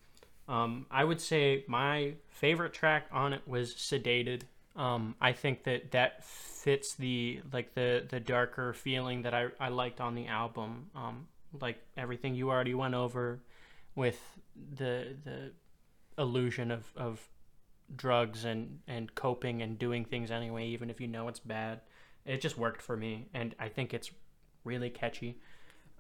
Um, 0.49 0.87
I 0.91 1.05
would 1.05 1.21
say 1.21 1.65
my 1.69 2.15
favorite 2.29 2.73
track 2.73 3.07
on 3.13 3.33
it 3.33 3.43
was 3.47 3.75
"Sedated." 3.75 4.43
Um, 4.77 5.15
I 5.21 5.33
think 5.33 5.65
that 5.65 5.93
that 5.93 6.25
fits 6.25 6.95
the 6.95 7.41
like 7.53 7.75
the 7.75 8.05
the 8.09 8.21
darker 8.21 8.73
feeling 8.73 9.23
that 9.23 9.35
I, 9.35 9.49
I 9.61 9.69
liked 9.69 10.01
on 10.01 10.15
the 10.15 10.27
album. 10.27 10.91
Um, 10.95 11.29
like 11.61 11.79
everything 11.97 12.35
you 12.35 12.51
already 12.51 12.75
went 12.75 12.95
over 12.95 13.41
with 13.95 14.21
the 14.77 15.17
the 15.25 15.53
illusion 16.19 16.71
of, 16.71 16.85
of 16.97 17.29
drugs 17.97 18.45
and, 18.45 18.81
and 18.87 19.15
coping 19.15 19.63
and 19.63 19.79
doing 19.79 20.05
things 20.05 20.31
anyway, 20.31 20.67
even 20.67 20.91
if 20.91 21.01
you 21.01 21.09
know 21.09 21.29
it's 21.29 21.41
bad. 21.41 21.81
It 22.25 22.41
just 22.41 22.57
worked 22.57 22.81
for 22.81 22.97
me, 22.97 23.27
and 23.35 23.55
I 23.59 23.69
think 23.69 23.93
it's 23.93 24.11
really 24.65 24.91
catchy. 24.91 25.39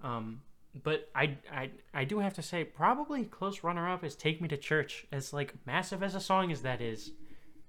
Um, 0.03 0.41
but 0.83 1.09
I, 1.15 1.37
I 1.53 1.71
I 1.93 2.05
do 2.05 2.19
have 2.19 2.35
to 2.35 2.43
say, 2.43 2.65
probably 2.65 3.25
close 3.25 3.63
runner 3.63 3.89
up 3.89 4.05
is 4.05 4.15
"Take 4.17 4.41
Me 4.41 4.49
to 4.49 4.57
Church." 4.57 5.07
As 5.13 5.33
like 5.33 5.55
massive 5.67 6.03
as 6.03 6.15
a 6.15 6.21
song 6.21 6.51
as 6.51 6.63
that 6.63 6.81
is, 6.81 7.13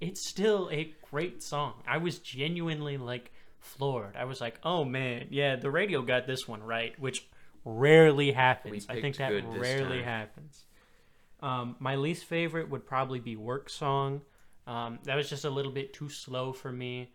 it's 0.02 0.28
still 0.28 0.70
a 0.72 0.94
great 1.12 1.44
song. 1.44 1.74
I 1.88 1.98
was 1.98 2.20
genuinely 2.20 2.98
like 2.98 3.32
floored. 3.60 4.16
I 4.16 4.26
was 4.26 4.42
like, 4.42 4.60
oh 4.64 4.84
man, 4.86 5.28
yeah, 5.30 5.56
the 5.56 5.72
radio 5.72 6.02
got 6.02 6.28
this 6.28 6.48
one 6.48 6.64
right, 6.64 6.98
which 7.00 7.28
rarely 7.64 8.32
happens. 8.32 8.86
I 8.90 9.02
think 9.02 9.18
that 9.18 9.32
rarely 9.58 10.02
happens. 10.02 10.66
Um, 11.42 11.76
my 11.80 11.96
least 11.96 12.26
favorite 12.26 12.70
would 12.70 12.86
probably 12.86 13.20
be 13.20 13.36
Work 13.36 13.70
Song. 13.70 14.22
Um, 14.68 15.00
that 15.04 15.16
was 15.16 15.30
just 15.30 15.46
a 15.46 15.50
little 15.50 15.72
bit 15.72 15.94
too 15.94 16.10
slow 16.10 16.54
for 16.54 16.72
me. 16.72 17.12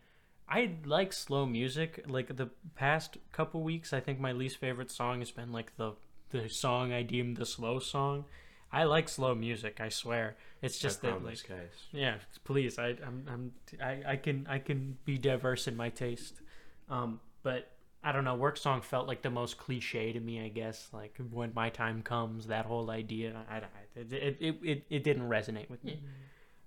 I 0.51 0.73
like 0.85 1.13
slow 1.13 1.47
music. 1.47 2.05
Like 2.09 2.37
the 2.37 2.51
past 2.75 3.17
couple 3.33 3.63
weeks, 3.63 3.93
I 3.93 4.01
think 4.01 4.19
my 4.19 4.33
least 4.33 4.57
favorite 4.59 4.91
song 4.91 5.21
has 5.21 5.31
been 5.31 5.53
like 5.53 5.77
the 5.77 5.93
the 6.31 6.49
song 6.49 6.93
I 6.93 7.03
deem 7.03 7.35
the 7.35 7.47
slow 7.47 7.79
song. 7.79 8.25
I 8.73 8.85
like 8.85 9.09
slow 9.09 9.35
music. 9.35 9.81
I 9.81 9.89
swear. 9.89 10.37
It's 10.63 10.79
just 10.79 11.05
I 11.05 11.11
that 11.11 11.25
like 11.25 11.49
guys. 11.49 11.71
yeah, 11.93 12.17
please. 12.45 12.79
I 12.79 12.97
I'm, 13.07 13.25
I'm 13.29 13.53
I, 13.83 14.03
I 14.13 14.17
can 14.17 14.47
I 14.49 14.59
can 14.59 14.97
be 15.05 15.19
diverse 15.19 15.69
in 15.69 15.77
my 15.77 15.89
taste. 15.89 16.41
Um, 16.89 17.21
but 17.43 17.71
I 18.03 18.13
don't 18.13 18.25
know. 18.25 18.35
Work 18.35 18.57
song 18.57 18.81
felt 18.81 19.07
like 19.07 19.23
the 19.23 19.31
most 19.31 19.57
cliche 19.57 20.13
to 20.13 20.21
me. 20.21 20.41
I 20.45 20.49
guess 20.49 20.89
like 20.93 21.17
when 21.31 21.53
my 21.55 21.71
time 21.71 22.03
comes, 22.03 22.47
that 22.49 22.65
whole 22.67 22.91
idea. 22.91 23.35
I, 23.49 23.57
I 23.57 23.61
it, 23.95 24.13
it, 24.13 24.37
it 24.41 24.57
it 24.63 24.87
it 24.91 25.05
didn't 25.05 25.29
resonate 25.29 25.71
with 25.71 25.85
me. 25.85 26.01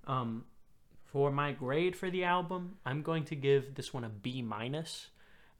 Um, 0.05 0.45
for 1.13 1.31
my 1.31 1.51
grade 1.51 1.95
for 1.95 2.09
the 2.09 2.23
album, 2.23 2.77
I'm 2.87 3.03
going 3.03 3.23
to 3.25 3.35
give 3.35 3.75
this 3.75 3.93
one 3.93 4.03
a 4.03 4.09
B 4.09 4.41
minus. 4.41 5.09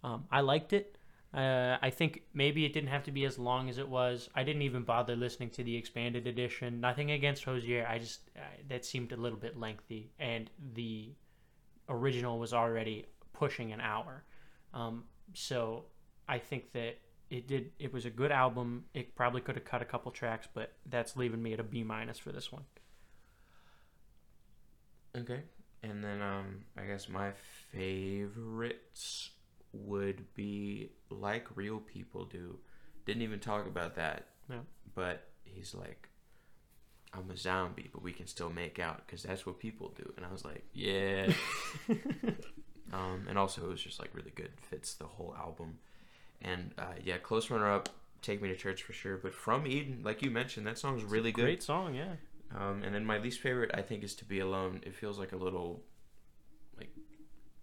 Um, 0.04 0.26
I 0.32 0.42
liked 0.42 0.74
it. 0.74 0.98
Uh, 1.32 1.78
I 1.82 1.92
think 1.92 2.24
maybe 2.34 2.66
it 2.66 2.74
didn't 2.74 2.90
have 2.90 3.04
to 3.04 3.12
be 3.12 3.24
as 3.26 3.38
long 3.38 3.70
as 3.70 3.78
it 3.78 3.88
was. 3.88 4.30
I 4.36 4.44
didn't 4.44 4.64
even 4.64 4.82
bother 4.82 5.16
listening 5.16 5.52
to 5.52 5.64
the 5.64 5.76
expanded 5.76 6.26
edition. 6.26 6.82
Nothing 6.82 7.12
against 7.12 7.44
Hozier. 7.44 7.88
I 7.88 8.00
just 8.00 8.22
uh, 8.36 8.42
that 8.68 8.84
seemed 8.84 9.12
a 9.12 9.16
little 9.16 9.38
bit 9.38 9.58
lengthy, 9.58 10.12
and 10.20 10.50
the 10.74 11.12
original 11.88 12.40
was 12.40 12.54
already 12.54 13.06
pushing 13.32 13.72
an 13.72 13.82
hour. 13.82 14.24
Um, 14.74 15.04
so 15.34 15.86
I 16.28 16.40
think 16.40 16.72
that 16.72 16.98
it 17.30 17.48
did. 17.48 17.72
It 17.78 17.94
was 17.94 18.06
a 18.06 18.12
good 18.12 18.32
album. 18.32 18.86
It 18.96 19.16
probably 19.16 19.42
could 19.42 19.56
have 19.56 19.66
cut 19.66 19.84
a 19.84 19.86
couple 19.86 20.12
tracks, 20.12 20.48
but 20.52 20.74
that's 20.88 21.16
leaving 21.16 21.42
me 21.42 21.54
at 21.54 21.60
a 21.60 21.64
B 21.64 21.84
minus 21.84 22.18
for 22.18 22.32
this 22.32 22.52
one. 22.52 22.64
Okay. 25.18 25.42
And 25.82 26.04
then 26.04 26.22
um 26.22 26.62
I 26.78 26.84
guess 26.84 27.10
my 27.10 27.32
favorites 27.72 29.32
would 29.74 30.34
be 30.36 30.92
like 31.10 31.48
real 31.56 31.80
people 31.80 32.26
do. 32.26 32.58
Didn't 33.06 33.24
even 33.24 33.40
talk 33.40 33.68
about 33.68 33.96
that. 33.96 34.28
Yeah. 34.50 34.60
But 34.96 35.28
he's 35.44 35.74
like 35.76 36.10
I'm 37.16 37.30
a 37.30 37.38
zombie, 37.38 37.90
but 37.92 38.02
we 38.02 38.12
can 38.12 38.28
still 38.28 38.50
make 38.50 38.80
out 38.80 39.06
because 39.06 39.24
that's 39.24 39.46
what 39.46 39.60
people 39.60 39.94
do. 39.96 40.14
And 40.18 40.26
I 40.26 40.32
was 40.32 40.44
like, 40.44 40.64
yeah. 40.74 41.32
um, 42.92 43.28
and 43.30 43.38
also, 43.38 43.64
it 43.66 43.70
was 43.70 43.82
just 43.82 44.00
like 44.00 44.10
really 44.16 44.32
good. 44.34 44.52
Fits 44.70 44.96
the 44.96 45.06
whole 45.06 45.36
album. 45.38 45.78
And 46.42 46.72
uh, 46.78 46.96
yeah, 47.04 47.18
close 47.18 47.52
runner 47.52 47.72
up, 47.72 47.90
Take 48.22 48.42
Me 48.42 48.50
to 48.50 48.56
Church 48.56 48.82
for 48.82 48.94
sure. 48.94 49.18
But 49.18 49.36
From 49.36 49.68
Eden, 49.68 50.02
like 50.04 50.24
you 50.24 50.32
mentioned, 50.32 50.66
that 50.66 50.80
song's 50.80 51.04
really 51.04 51.32
good. 51.32 51.44
Great 51.44 51.64
song, 51.64 51.94
yeah. 51.94 52.16
Um, 52.56 52.84
and 52.84 52.94
then 52.94 53.06
my 53.06 53.18
least 53.18 53.40
favorite, 53.40 53.72
I 53.74 53.82
think, 53.82 54.04
is 54.04 54.14
to 54.16 54.26
be 54.26 54.40
alone. 54.40 54.82
It 54.86 54.94
feels 54.96 55.18
like 55.18 55.32
a 55.32 55.38
little, 55.38 55.82
like, 56.78 56.90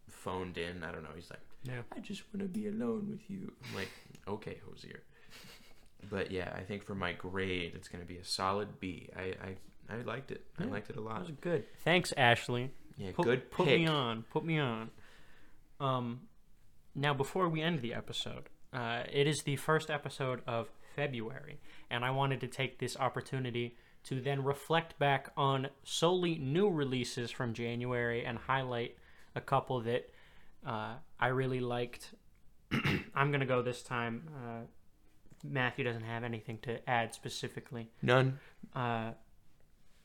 phoned 0.08 0.58
in. 0.58 0.82
I 0.82 0.90
don't 0.92 1.02
know. 1.02 1.10
He's 1.14 1.30
like, 1.30 1.40
Yeah. 1.64 1.82
I 1.94 2.00
just 2.00 2.22
want 2.32 2.40
to 2.42 2.48
be 2.48 2.66
alone 2.68 3.08
with 3.10 3.28
you. 3.30 3.52
I'm 3.68 3.74
like, 3.76 3.88
okay, 4.26 4.58
Hozier. 4.68 5.02
But 6.08 6.30
yeah, 6.30 6.50
I 6.56 6.62
think 6.62 6.82
for 6.82 6.94
my 6.94 7.12
grade, 7.12 7.72
it's 7.74 7.88
gonna 7.88 8.04
be 8.06 8.16
a 8.16 8.24
solid 8.24 8.80
B. 8.80 9.10
I 9.14 9.34
I, 9.90 9.94
I 9.94 10.02
liked 10.02 10.30
it. 10.30 10.44
I 10.58 10.64
liked 10.64 10.88
it 10.90 10.96
a 10.96 11.00
lot. 11.00 11.20
was 11.20 11.30
good. 11.42 11.64
Thanks, 11.84 12.12
Ashley. 12.16 12.70
Yeah, 12.96 13.10
Put, 13.14 13.26
good 13.26 13.50
put 13.50 13.66
me 13.66 13.86
on. 13.86 14.24
Put 14.30 14.44
me 14.44 14.58
on. 14.58 14.90
Um, 15.78 16.20
now 16.94 17.12
before 17.14 17.48
we 17.50 17.60
end 17.60 17.80
the 17.80 17.92
episode, 17.94 18.48
uh, 18.72 19.02
it 19.12 19.26
is 19.26 19.42
the 19.42 19.56
first 19.56 19.90
episode 19.90 20.40
of 20.46 20.68
February, 20.96 21.60
and 21.90 22.02
I 22.04 22.10
wanted 22.12 22.40
to 22.40 22.48
take 22.48 22.78
this 22.78 22.96
opportunity 22.96 23.76
to 24.04 24.20
then 24.20 24.42
reflect 24.42 24.98
back 24.98 25.30
on 25.36 25.68
solely 25.84 26.38
new 26.38 26.68
releases 26.68 27.30
from 27.30 27.52
January 27.52 28.24
and 28.24 28.38
highlight 28.38 28.96
a 29.34 29.40
couple 29.40 29.80
that 29.82 30.10
uh, 30.66 30.94
I 31.18 31.28
really 31.28 31.60
liked. 31.60 32.14
I'm 33.14 33.30
gonna 33.30 33.46
go 33.46 33.62
this 33.62 33.82
time. 33.82 34.28
Uh, 34.34 34.60
Matthew 35.42 35.84
doesn't 35.84 36.04
have 36.04 36.24
anything 36.24 36.58
to 36.62 36.88
add 36.88 37.14
specifically. 37.14 37.90
None. 38.02 38.38
Uh, 38.74 39.12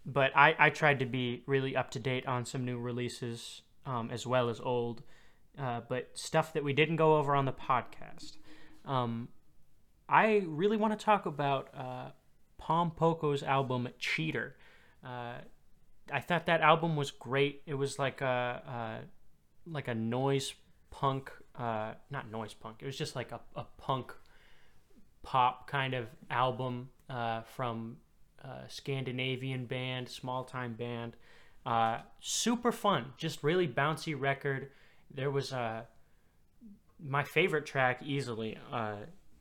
but 0.06 0.32
I, 0.36 0.56
I 0.58 0.70
tried 0.70 1.00
to 1.00 1.06
be 1.06 1.44
really 1.46 1.76
up 1.76 1.92
to 1.92 2.00
date 2.00 2.26
on 2.26 2.46
some 2.46 2.64
new 2.64 2.78
releases 2.78 3.62
um, 3.86 4.10
as 4.12 4.26
well 4.26 4.50
as 4.50 4.60
old, 4.60 5.04
uh, 5.60 5.82
but 5.88 6.10
stuff 6.14 6.54
that 6.54 6.64
we 6.64 6.74
didn't 6.74 6.96
go 6.96 7.18
over 7.18 7.36
on 7.36 7.46
the 7.46 7.54
podcast. 7.54 8.38
Um, 8.86 9.30
I 10.08 10.44
really 10.46 10.78
want 10.78 10.98
to 10.98 11.04
talk 11.04 11.26
about 11.26 11.70
uh, 12.68 12.92
Poco's 12.92 13.44
album 13.44 13.90
Cheater. 14.00 14.56
Uh, 15.04 15.36
I 16.12 16.20
thought 16.20 16.46
that 16.46 16.62
album 16.62 16.96
was 16.96 17.12
great. 17.12 17.62
It 17.66 17.74
was 17.76 17.98
like 17.98 18.22
a, 18.22 19.06
a 19.66 19.70
like 19.70 19.88
a 19.88 19.96
noise 19.96 20.54
punk, 20.92 21.32
uh, 21.58 21.94
not 22.10 22.32
noise 22.32 22.54
punk. 22.54 22.78
It 22.82 22.86
was 22.86 22.98
just 22.98 23.16
like 23.16 23.32
a, 23.32 23.40
a 23.56 23.66
punk 23.78 24.14
pop 25.24 25.68
kind 25.68 25.94
of 25.94 26.08
album 26.30 26.90
uh, 27.10 27.42
from 27.42 27.98
a 28.44 28.70
Scandinavian 28.70 29.66
band, 29.66 30.08
small 30.08 30.44
time 30.44 30.74
band. 30.74 31.16
Uh, 31.66 32.00
super 32.20 32.72
fun, 32.72 33.14
just 33.18 33.44
really 33.44 33.68
bouncy 33.68 34.20
record. 34.20 34.70
There 35.14 35.32
was 35.32 35.52
a 35.52 35.88
my 37.04 37.24
favorite 37.24 37.66
track 37.66 38.02
easily 38.04 38.58
uh, 38.72 38.98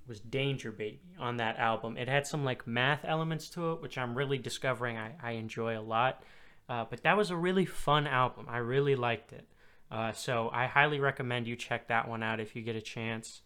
was 0.06 0.20
Danger 0.20 0.72
Baby 0.72 1.00
on 1.18 1.38
that 1.38 1.58
album. 1.58 1.96
It 1.96 2.08
had 2.08 2.26
some 2.26 2.44
like 2.44 2.66
math 2.66 3.04
elements 3.04 3.48
to 3.50 3.72
it, 3.72 3.82
which 3.82 3.98
I'm 3.98 4.16
really 4.16 4.38
discovering 4.38 4.96
I, 4.96 5.12
I 5.22 5.32
enjoy 5.32 5.78
a 5.78 5.80
lot. 5.80 6.22
Uh, 6.68 6.84
but 6.88 7.02
that 7.02 7.16
was 7.16 7.30
a 7.30 7.36
really 7.36 7.66
fun 7.66 8.06
album. 8.06 8.46
I 8.48 8.58
really 8.58 8.96
liked 8.96 9.32
it. 9.32 9.46
Uh, 9.90 10.12
so 10.12 10.50
I 10.52 10.66
highly 10.66 10.98
recommend 10.98 11.46
you 11.46 11.56
check 11.56 11.88
that 11.88 12.08
one 12.08 12.22
out 12.22 12.40
if 12.40 12.56
you 12.56 12.62
get 12.62 12.76
a 12.76 12.80
chance. 12.80 13.42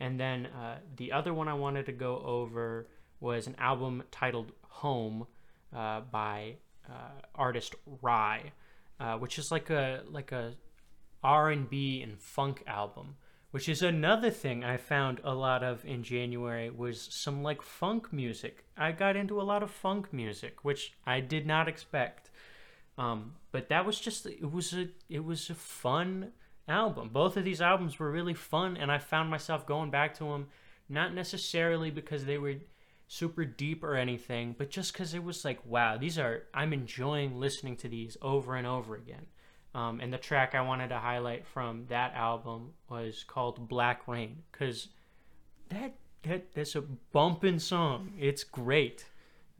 And 0.00 0.18
then 0.20 0.46
uh, 0.46 0.78
the 0.96 1.12
other 1.12 1.34
one 1.34 1.48
I 1.48 1.54
wanted 1.54 1.86
to 1.86 1.92
go 1.92 2.22
over 2.24 2.88
was 3.20 3.46
an 3.46 3.56
album 3.58 4.04
titled 4.10 4.52
Home 4.62 5.26
uh, 5.74 6.00
by 6.00 6.56
uh, 6.88 7.20
artist 7.34 7.74
Rhye, 8.02 8.52
uh, 9.00 9.16
which 9.16 9.38
is 9.38 9.50
like 9.50 9.70
a 9.70 10.02
like 10.08 10.32
a 10.32 10.54
R&B 11.22 12.02
and 12.02 12.20
funk 12.20 12.62
album, 12.66 13.16
which 13.50 13.68
is 13.68 13.82
another 13.82 14.30
thing 14.30 14.62
I 14.62 14.76
found 14.76 15.20
a 15.24 15.34
lot 15.34 15.62
of 15.64 15.84
in 15.84 16.02
January 16.02 16.70
was 16.70 17.00
some 17.10 17.42
like 17.42 17.62
funk 17.62 18.12
music. 18.12 18.64
I 18.76 18.92
got 18.92 19.16
into 19.16 19.40
a 19.40 19.42
lot 19.42 19.62
of 19.62 19.70
funk 19.70 20.12
music, 20.12 20.64
which 20.64 20.92
I 21.06 21.20
did 21.20 21.46
not 21.46 21.68
expect. 21.68 22.30
Um, 22.98 23.34
but 23.52 23.68
that 23.68 23.86
was 23.86 23.98
just 24.00 24.26
it 24.26 24.52
was 24.52 24.74
a 24.74 24.88
it 25.08 25.24
was 25.24 25.48
a 25.48 25.54
fun 25.54 26.32
album. 26.68 27.08
Both 27.10 27.36
of 27.36 27.44
these 27.44 27.62
albums 27.62 27.98
were 27.98 28.10
really 28.10 28.34
fun, 28.34 28.76
and 28.76 28.92
I 28.92 28.98
found 28.98 29.30
myself 29.30 29.66
going 29.66 29.90
back 29.90 30.14
to 30.18 30.24
them, 30.24 30.48
not 30.88 31.14
necessarily 31.14 31.90
because 31.90 32.24
they 32.24 32.38
were 32.38 32.56
super 33.06 33.44
deep 33.46 33.82
or 33.82 33.96
anything, 33.96 34.54
but 34.58 34.68
just 34.70 34.92
because 34.92 35.14
it 35.14 35.24
was 35.24 35.44
like, 35.44 35.64
wow, 35.64 35.96
these 35.96 36.18
are 36.18 36.42
I'm 36.52 36.74
enjoying 36.74 37.40
listening 37.40 37.76
to 37.76 37.88
these 37.88 38.16
over 38.20 38.54
and 38.56 38.66
over 38.66 38.94
again. 38.94 39.26
Um, 39.74 40.00
and 40.00 40.12
the 40.12 40.18
track 40.18 40.54
I 40.54 40.62
wanted 40.62 40.88
to 40.88 40.98
highlight 40.98 41.46
from 41.46 41.84
that 41.88 42.14
album 42.14 42.70
was 42.88 43.24
called 43.24 43.68
Black 43.68 44.08
Rain, 44.08 44.42
because 44.50 44.88
that 45.68 45.94
that 46.22 46.52
that's 46.54 46.74
a 46.74 46.80
bumping 47.12 47.58
song. 47.58 48.12
It's 48.18 48.44
great. 48.44 49.04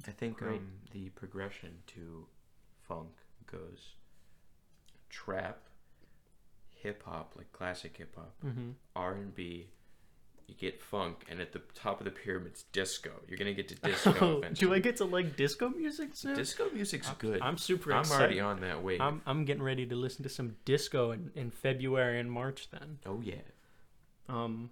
I 0.06 0.10
think 0.12 0.38
Great. 0.38 0.60
um, 0.60 0.68
the 0.92 1.08
progression 1.10 1.70
to 1.88 2.26
funk 2.86 3.10
goes 3.50 3.94
trap, 5.10 5.58
hip 6.74 7.02
hop, 7.04 7.34
like 7.36 7.50
classic 7.52 7.96
hip 7.96 8.14
hop, 8.16 8.32
Mm-hmm. 8.44 8.70
R 8.96 9.12
and 9.14 9.34
B. 9.34 9.68
You 10.48 10.54
get 10.54 10.80
funk, 10.80 11.24
and 11.30 11.40
at 11.40 11.52
the 11.52 11.60
top 11.74 12.00
of 12.00 12.04
the 12.06 12.10
pyramid's 12.10 12.62
disco. 12.72 13.10
You're 13.28 13.36
gonna 13.38 13.52
get 13.52 13.68
to 13.68 13.74
disco 13.74 14.14
Oh, 14.20 14.38
eventually. 14.38 14.68
do 14.70 14.74
I 14.74 14.78
get 14.78 14.96
to 14.96 15.04
like 15.04 15.36
disco 15.36 15.68
music 15.68 16.10
soon? 16.14 16.34
Disco 16.36 16.70
music's 16.72 17.10
good. 17.18 17.40
I'm 17.42 17.58
super 17.58 17.92
I'm 17.92 18.00
excited. 18.00 18.20
already 18.22 18.40
on 18.40 18.60
that 18.62 18.82
wave. 18.82 19.00
I'm 19.00 19.20
I'm 19.26 19.44
getting 19.44 19.62
ready 19.62 19.84
to 19.86 19.94
listen 19.94 20.22
to 20.22 20.28
some 20.30 20.56
disco 20.64 21.10
in, 21.12 21.30
in 21.36 21.50
February 21.50 22.18
and 22.18 22.32
March 22.32 22.68
then. 22.70 22.98
oh 23.04 23.20
yeah. 23.22 23.34
Um 24.28 24.70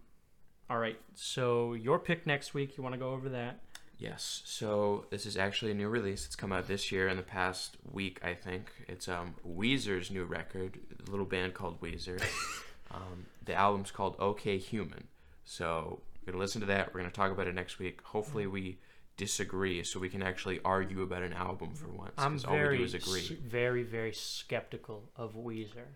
all 0.68 0.78
right. 0.78 0.98
So 1.14 1.74
your 1.74 1.98
pick 1.98 2.26
next 2.26 2.54
week, 2.54 2.76
you 2.76 2.82
want 2.82 2.94
to 2.94 2.98
go 2.98 3.10
over 3.10 3.28
that? 3.28 3.60
Yes. 3.98 4.42
So 4.44 5.06
this 5.10 5.24
is 5.26 5.36
actually 5.36 5.70
a 5.70 5.74
new 5.74 5.88
release. 5.88 6.26
It's 6.26 6.36
come 6.36 6.52
out 6.52 6.66
this 6.68 6.90
year 6.90 7.08
in 7.08 7.16
the 7.16 7.22
past 7.22 7.76
week, 7.92 8.18
I 8.24 8.34
think. 8.34 8.70
It's 8.88 9.08
um 9.08 9.34
Weezer's 9.46 10.10
new 10.10 10.24
record, 10.24 10.78
a 11.06 11.10
little 11.10 11.26
band 11.26 11.52
called 11.54 11.80
Weezer. 11.82 12.20
um, 12.90 13.26
the 13.44 13.54
album's 13.54 13.90
called 13.90 14.16
OK 14.18 14.56
Human. 14.58 15.04
So 15.46 16.02
we're 16.26 16.32
gonna 16.32 16.42
listen 16.42 16.60
to 16.60 16.66
that. 16.66 16.92
We're 16.92 17.00
gonna 17.00 17.12
talk 17.12 17.30
about 17.32 17.46
it 17.46 17.54
next 17.54 17.78
week. 17.78 18.02
Hopefully 18.02 18.46
we 18.46 18.78
disagree, 19.16 19.82
so 19.82 19.98
we 19.98 20.10
can 20.10 20.22
actually 20.22 20.60
argue 20.64 21.00
about 21.02 21.22
an 21.22 21.32
album 21.32 21.74
for 21.74 21.88
once. 21.88 22.12
I'm 22.18 22.32
Because 22.32 22.44
all 22.44 22.52
we 22.54 22.58
very 22.58 22.78
do 22.78 22.84
is 22.84 22.94
agree. 22.94 23.38
very 23.46 23.82
very 23.82 24.12
skeptical 24.12 25.08
of 25.16 25.34
Weezer. 25.34 25.86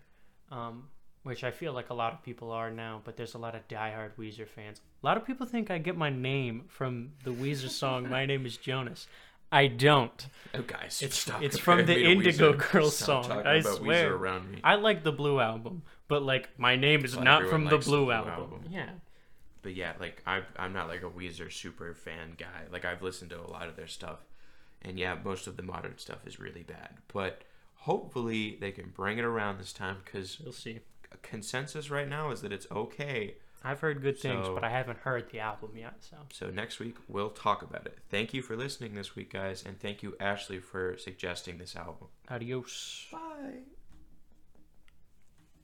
Um 0.51 0.87
which 1.23 1.43
I 1.43 1.51
feel 1.51 1.71
like 1.73 1.91
a 1.91 1.93
lot 1.93 2.13
of 2.13 2.23
people 2.23 2.51
are 2.51 2.71
now, 2.71 2.99
but 3.05 3.15
there's 3.15 3.35
a 3.35 3.37
lot 3.37 3.53
of 3.53 3.67
diehard 3.67 4.15
Weezer 4.17 4.47
fans. 4.47 4.81
A 5.03 5.05
lot 5.05 5.17
of 5.17 5.25
people 5.27 5.45
think 5.45 5.69
I 5.69 5.77
get 5.77 5.95
my 5.95 6.09
name 6.09 6.63
from 6.67 7.11
the 7.23 7.29
Weezer 7.31 7.69
song 7.69 8.09
"My 8.09 8.25
Name 8.25 8.45
Is 8.47 8.57
Jonas." 8.57 9.07
I 9.51 9.67
don't. 9.67 10.27
Oh, 10.55 10.61
guys, 10.61 11.01
It's- 11.03 11.19
stop 11.19 11.43
it's 11.43 11.57
from 11.59 11.85
the 11.85 12.01
Indigo 12.05 12.53
Girls 12.53 12.95
song, 12.97 13.29
I 13.31 13.59
swear. 13.59 14.17
I 14.63 14.75
like 14.75 15.03
the 15.03 15.11
Blue 15.11 15.39
album, 15.41 15.83
but 16.07 16.23
like 16.23 16.57
my 16.57 16.75
name 16.77 17.03
is 17.05 17.15
not 17.17 17.45
from 17.49 17.65
the 17.65 17.77
Blue, 17.77 18.05
Blue 18.05 18.11
album. 18.11 18.33
album. 18.33 18.65
Yeah. 18.69 18.89
But 19.61 19.75
yeah, 19.75 19.93
like 19.99 20.21
I 20.25 20.41
I'm 20.57 20.73
not 20.73 20.87
like 20.87 21.03
a 21.03 21.09
Weezer 21.09 21.51
super 21.51 21.93
fan 21.93 22.33
guy. 22.37 22.63
Like 22.71 22.85
I've 22.85 23.01
listened 23.01 23.29
to 23.31 23.39
a 23.39 23.45
lot 23.49 23.67
of 23.67 23.75
their 23.75 23.87
stuff, 23.87 24.19
and 24.81 24.97
yeah, 24.97 25.15
most 25.23 25.47
of 25.47 25.57
the 25.57 25.63
modern 25.63 25.97
stuff 25.97 26.25
is 26.25 26.39
really 26.39 26.63
bad. 26.63 26.97
But 27.13 27.43
hopefully 27.75 28.57
they 28.59 28.71
can 28.71 28.89
bring 28.89 29.17
it 29.17 29.23
around 29.25 29.59
this 29.59 29.73
time 29.73 29.97
because 30.03 30.39
We'll 30.39 30.53
see. 30.53 30.79
consensus 31.21 31.89
right 31.89 32.07
now 32.07 32.31
is 32.31 32.41
that 32.41 32.51
it's 32.51 32.67
okay. 32.71 33.35
I've 33.63 33.79
heard 33.81 34.01
good 34.01 34.17
things, 34.17 34.47
So- 34.47 34.55
but 34.55 34.63
I 34.63 34.69
haven't 34.71 34.99
heard 34.99 35.29
the 35.29 35.39
album 35.39 35.77
yet. 35.77 35.93
So 35.99 36.17
So 36.31 36.49
next 36.49 36.79
week 36.79 36.95
we'll 37.07 37.29
talk 37.29 37.61
about 37.61 37.85
it. 37.85 37.99
Thank 38.09 38.33
you 38.33 38.41
for 38.41 38.55
listening 38.55 38.95
this 38.95 39.15
week, 39.15 39.31
guys, 39.31 39.63
and 39.63 39.79
thank 39.79 40.01
you 40.01 40.15
Ashley 40.19 40.59
for 40.59 40.97
suggesting 40.97 41.59
this 41.59 41.75
album. 41.75 42.07
adios. 42.27 43.07
Bye. 43.11 43.59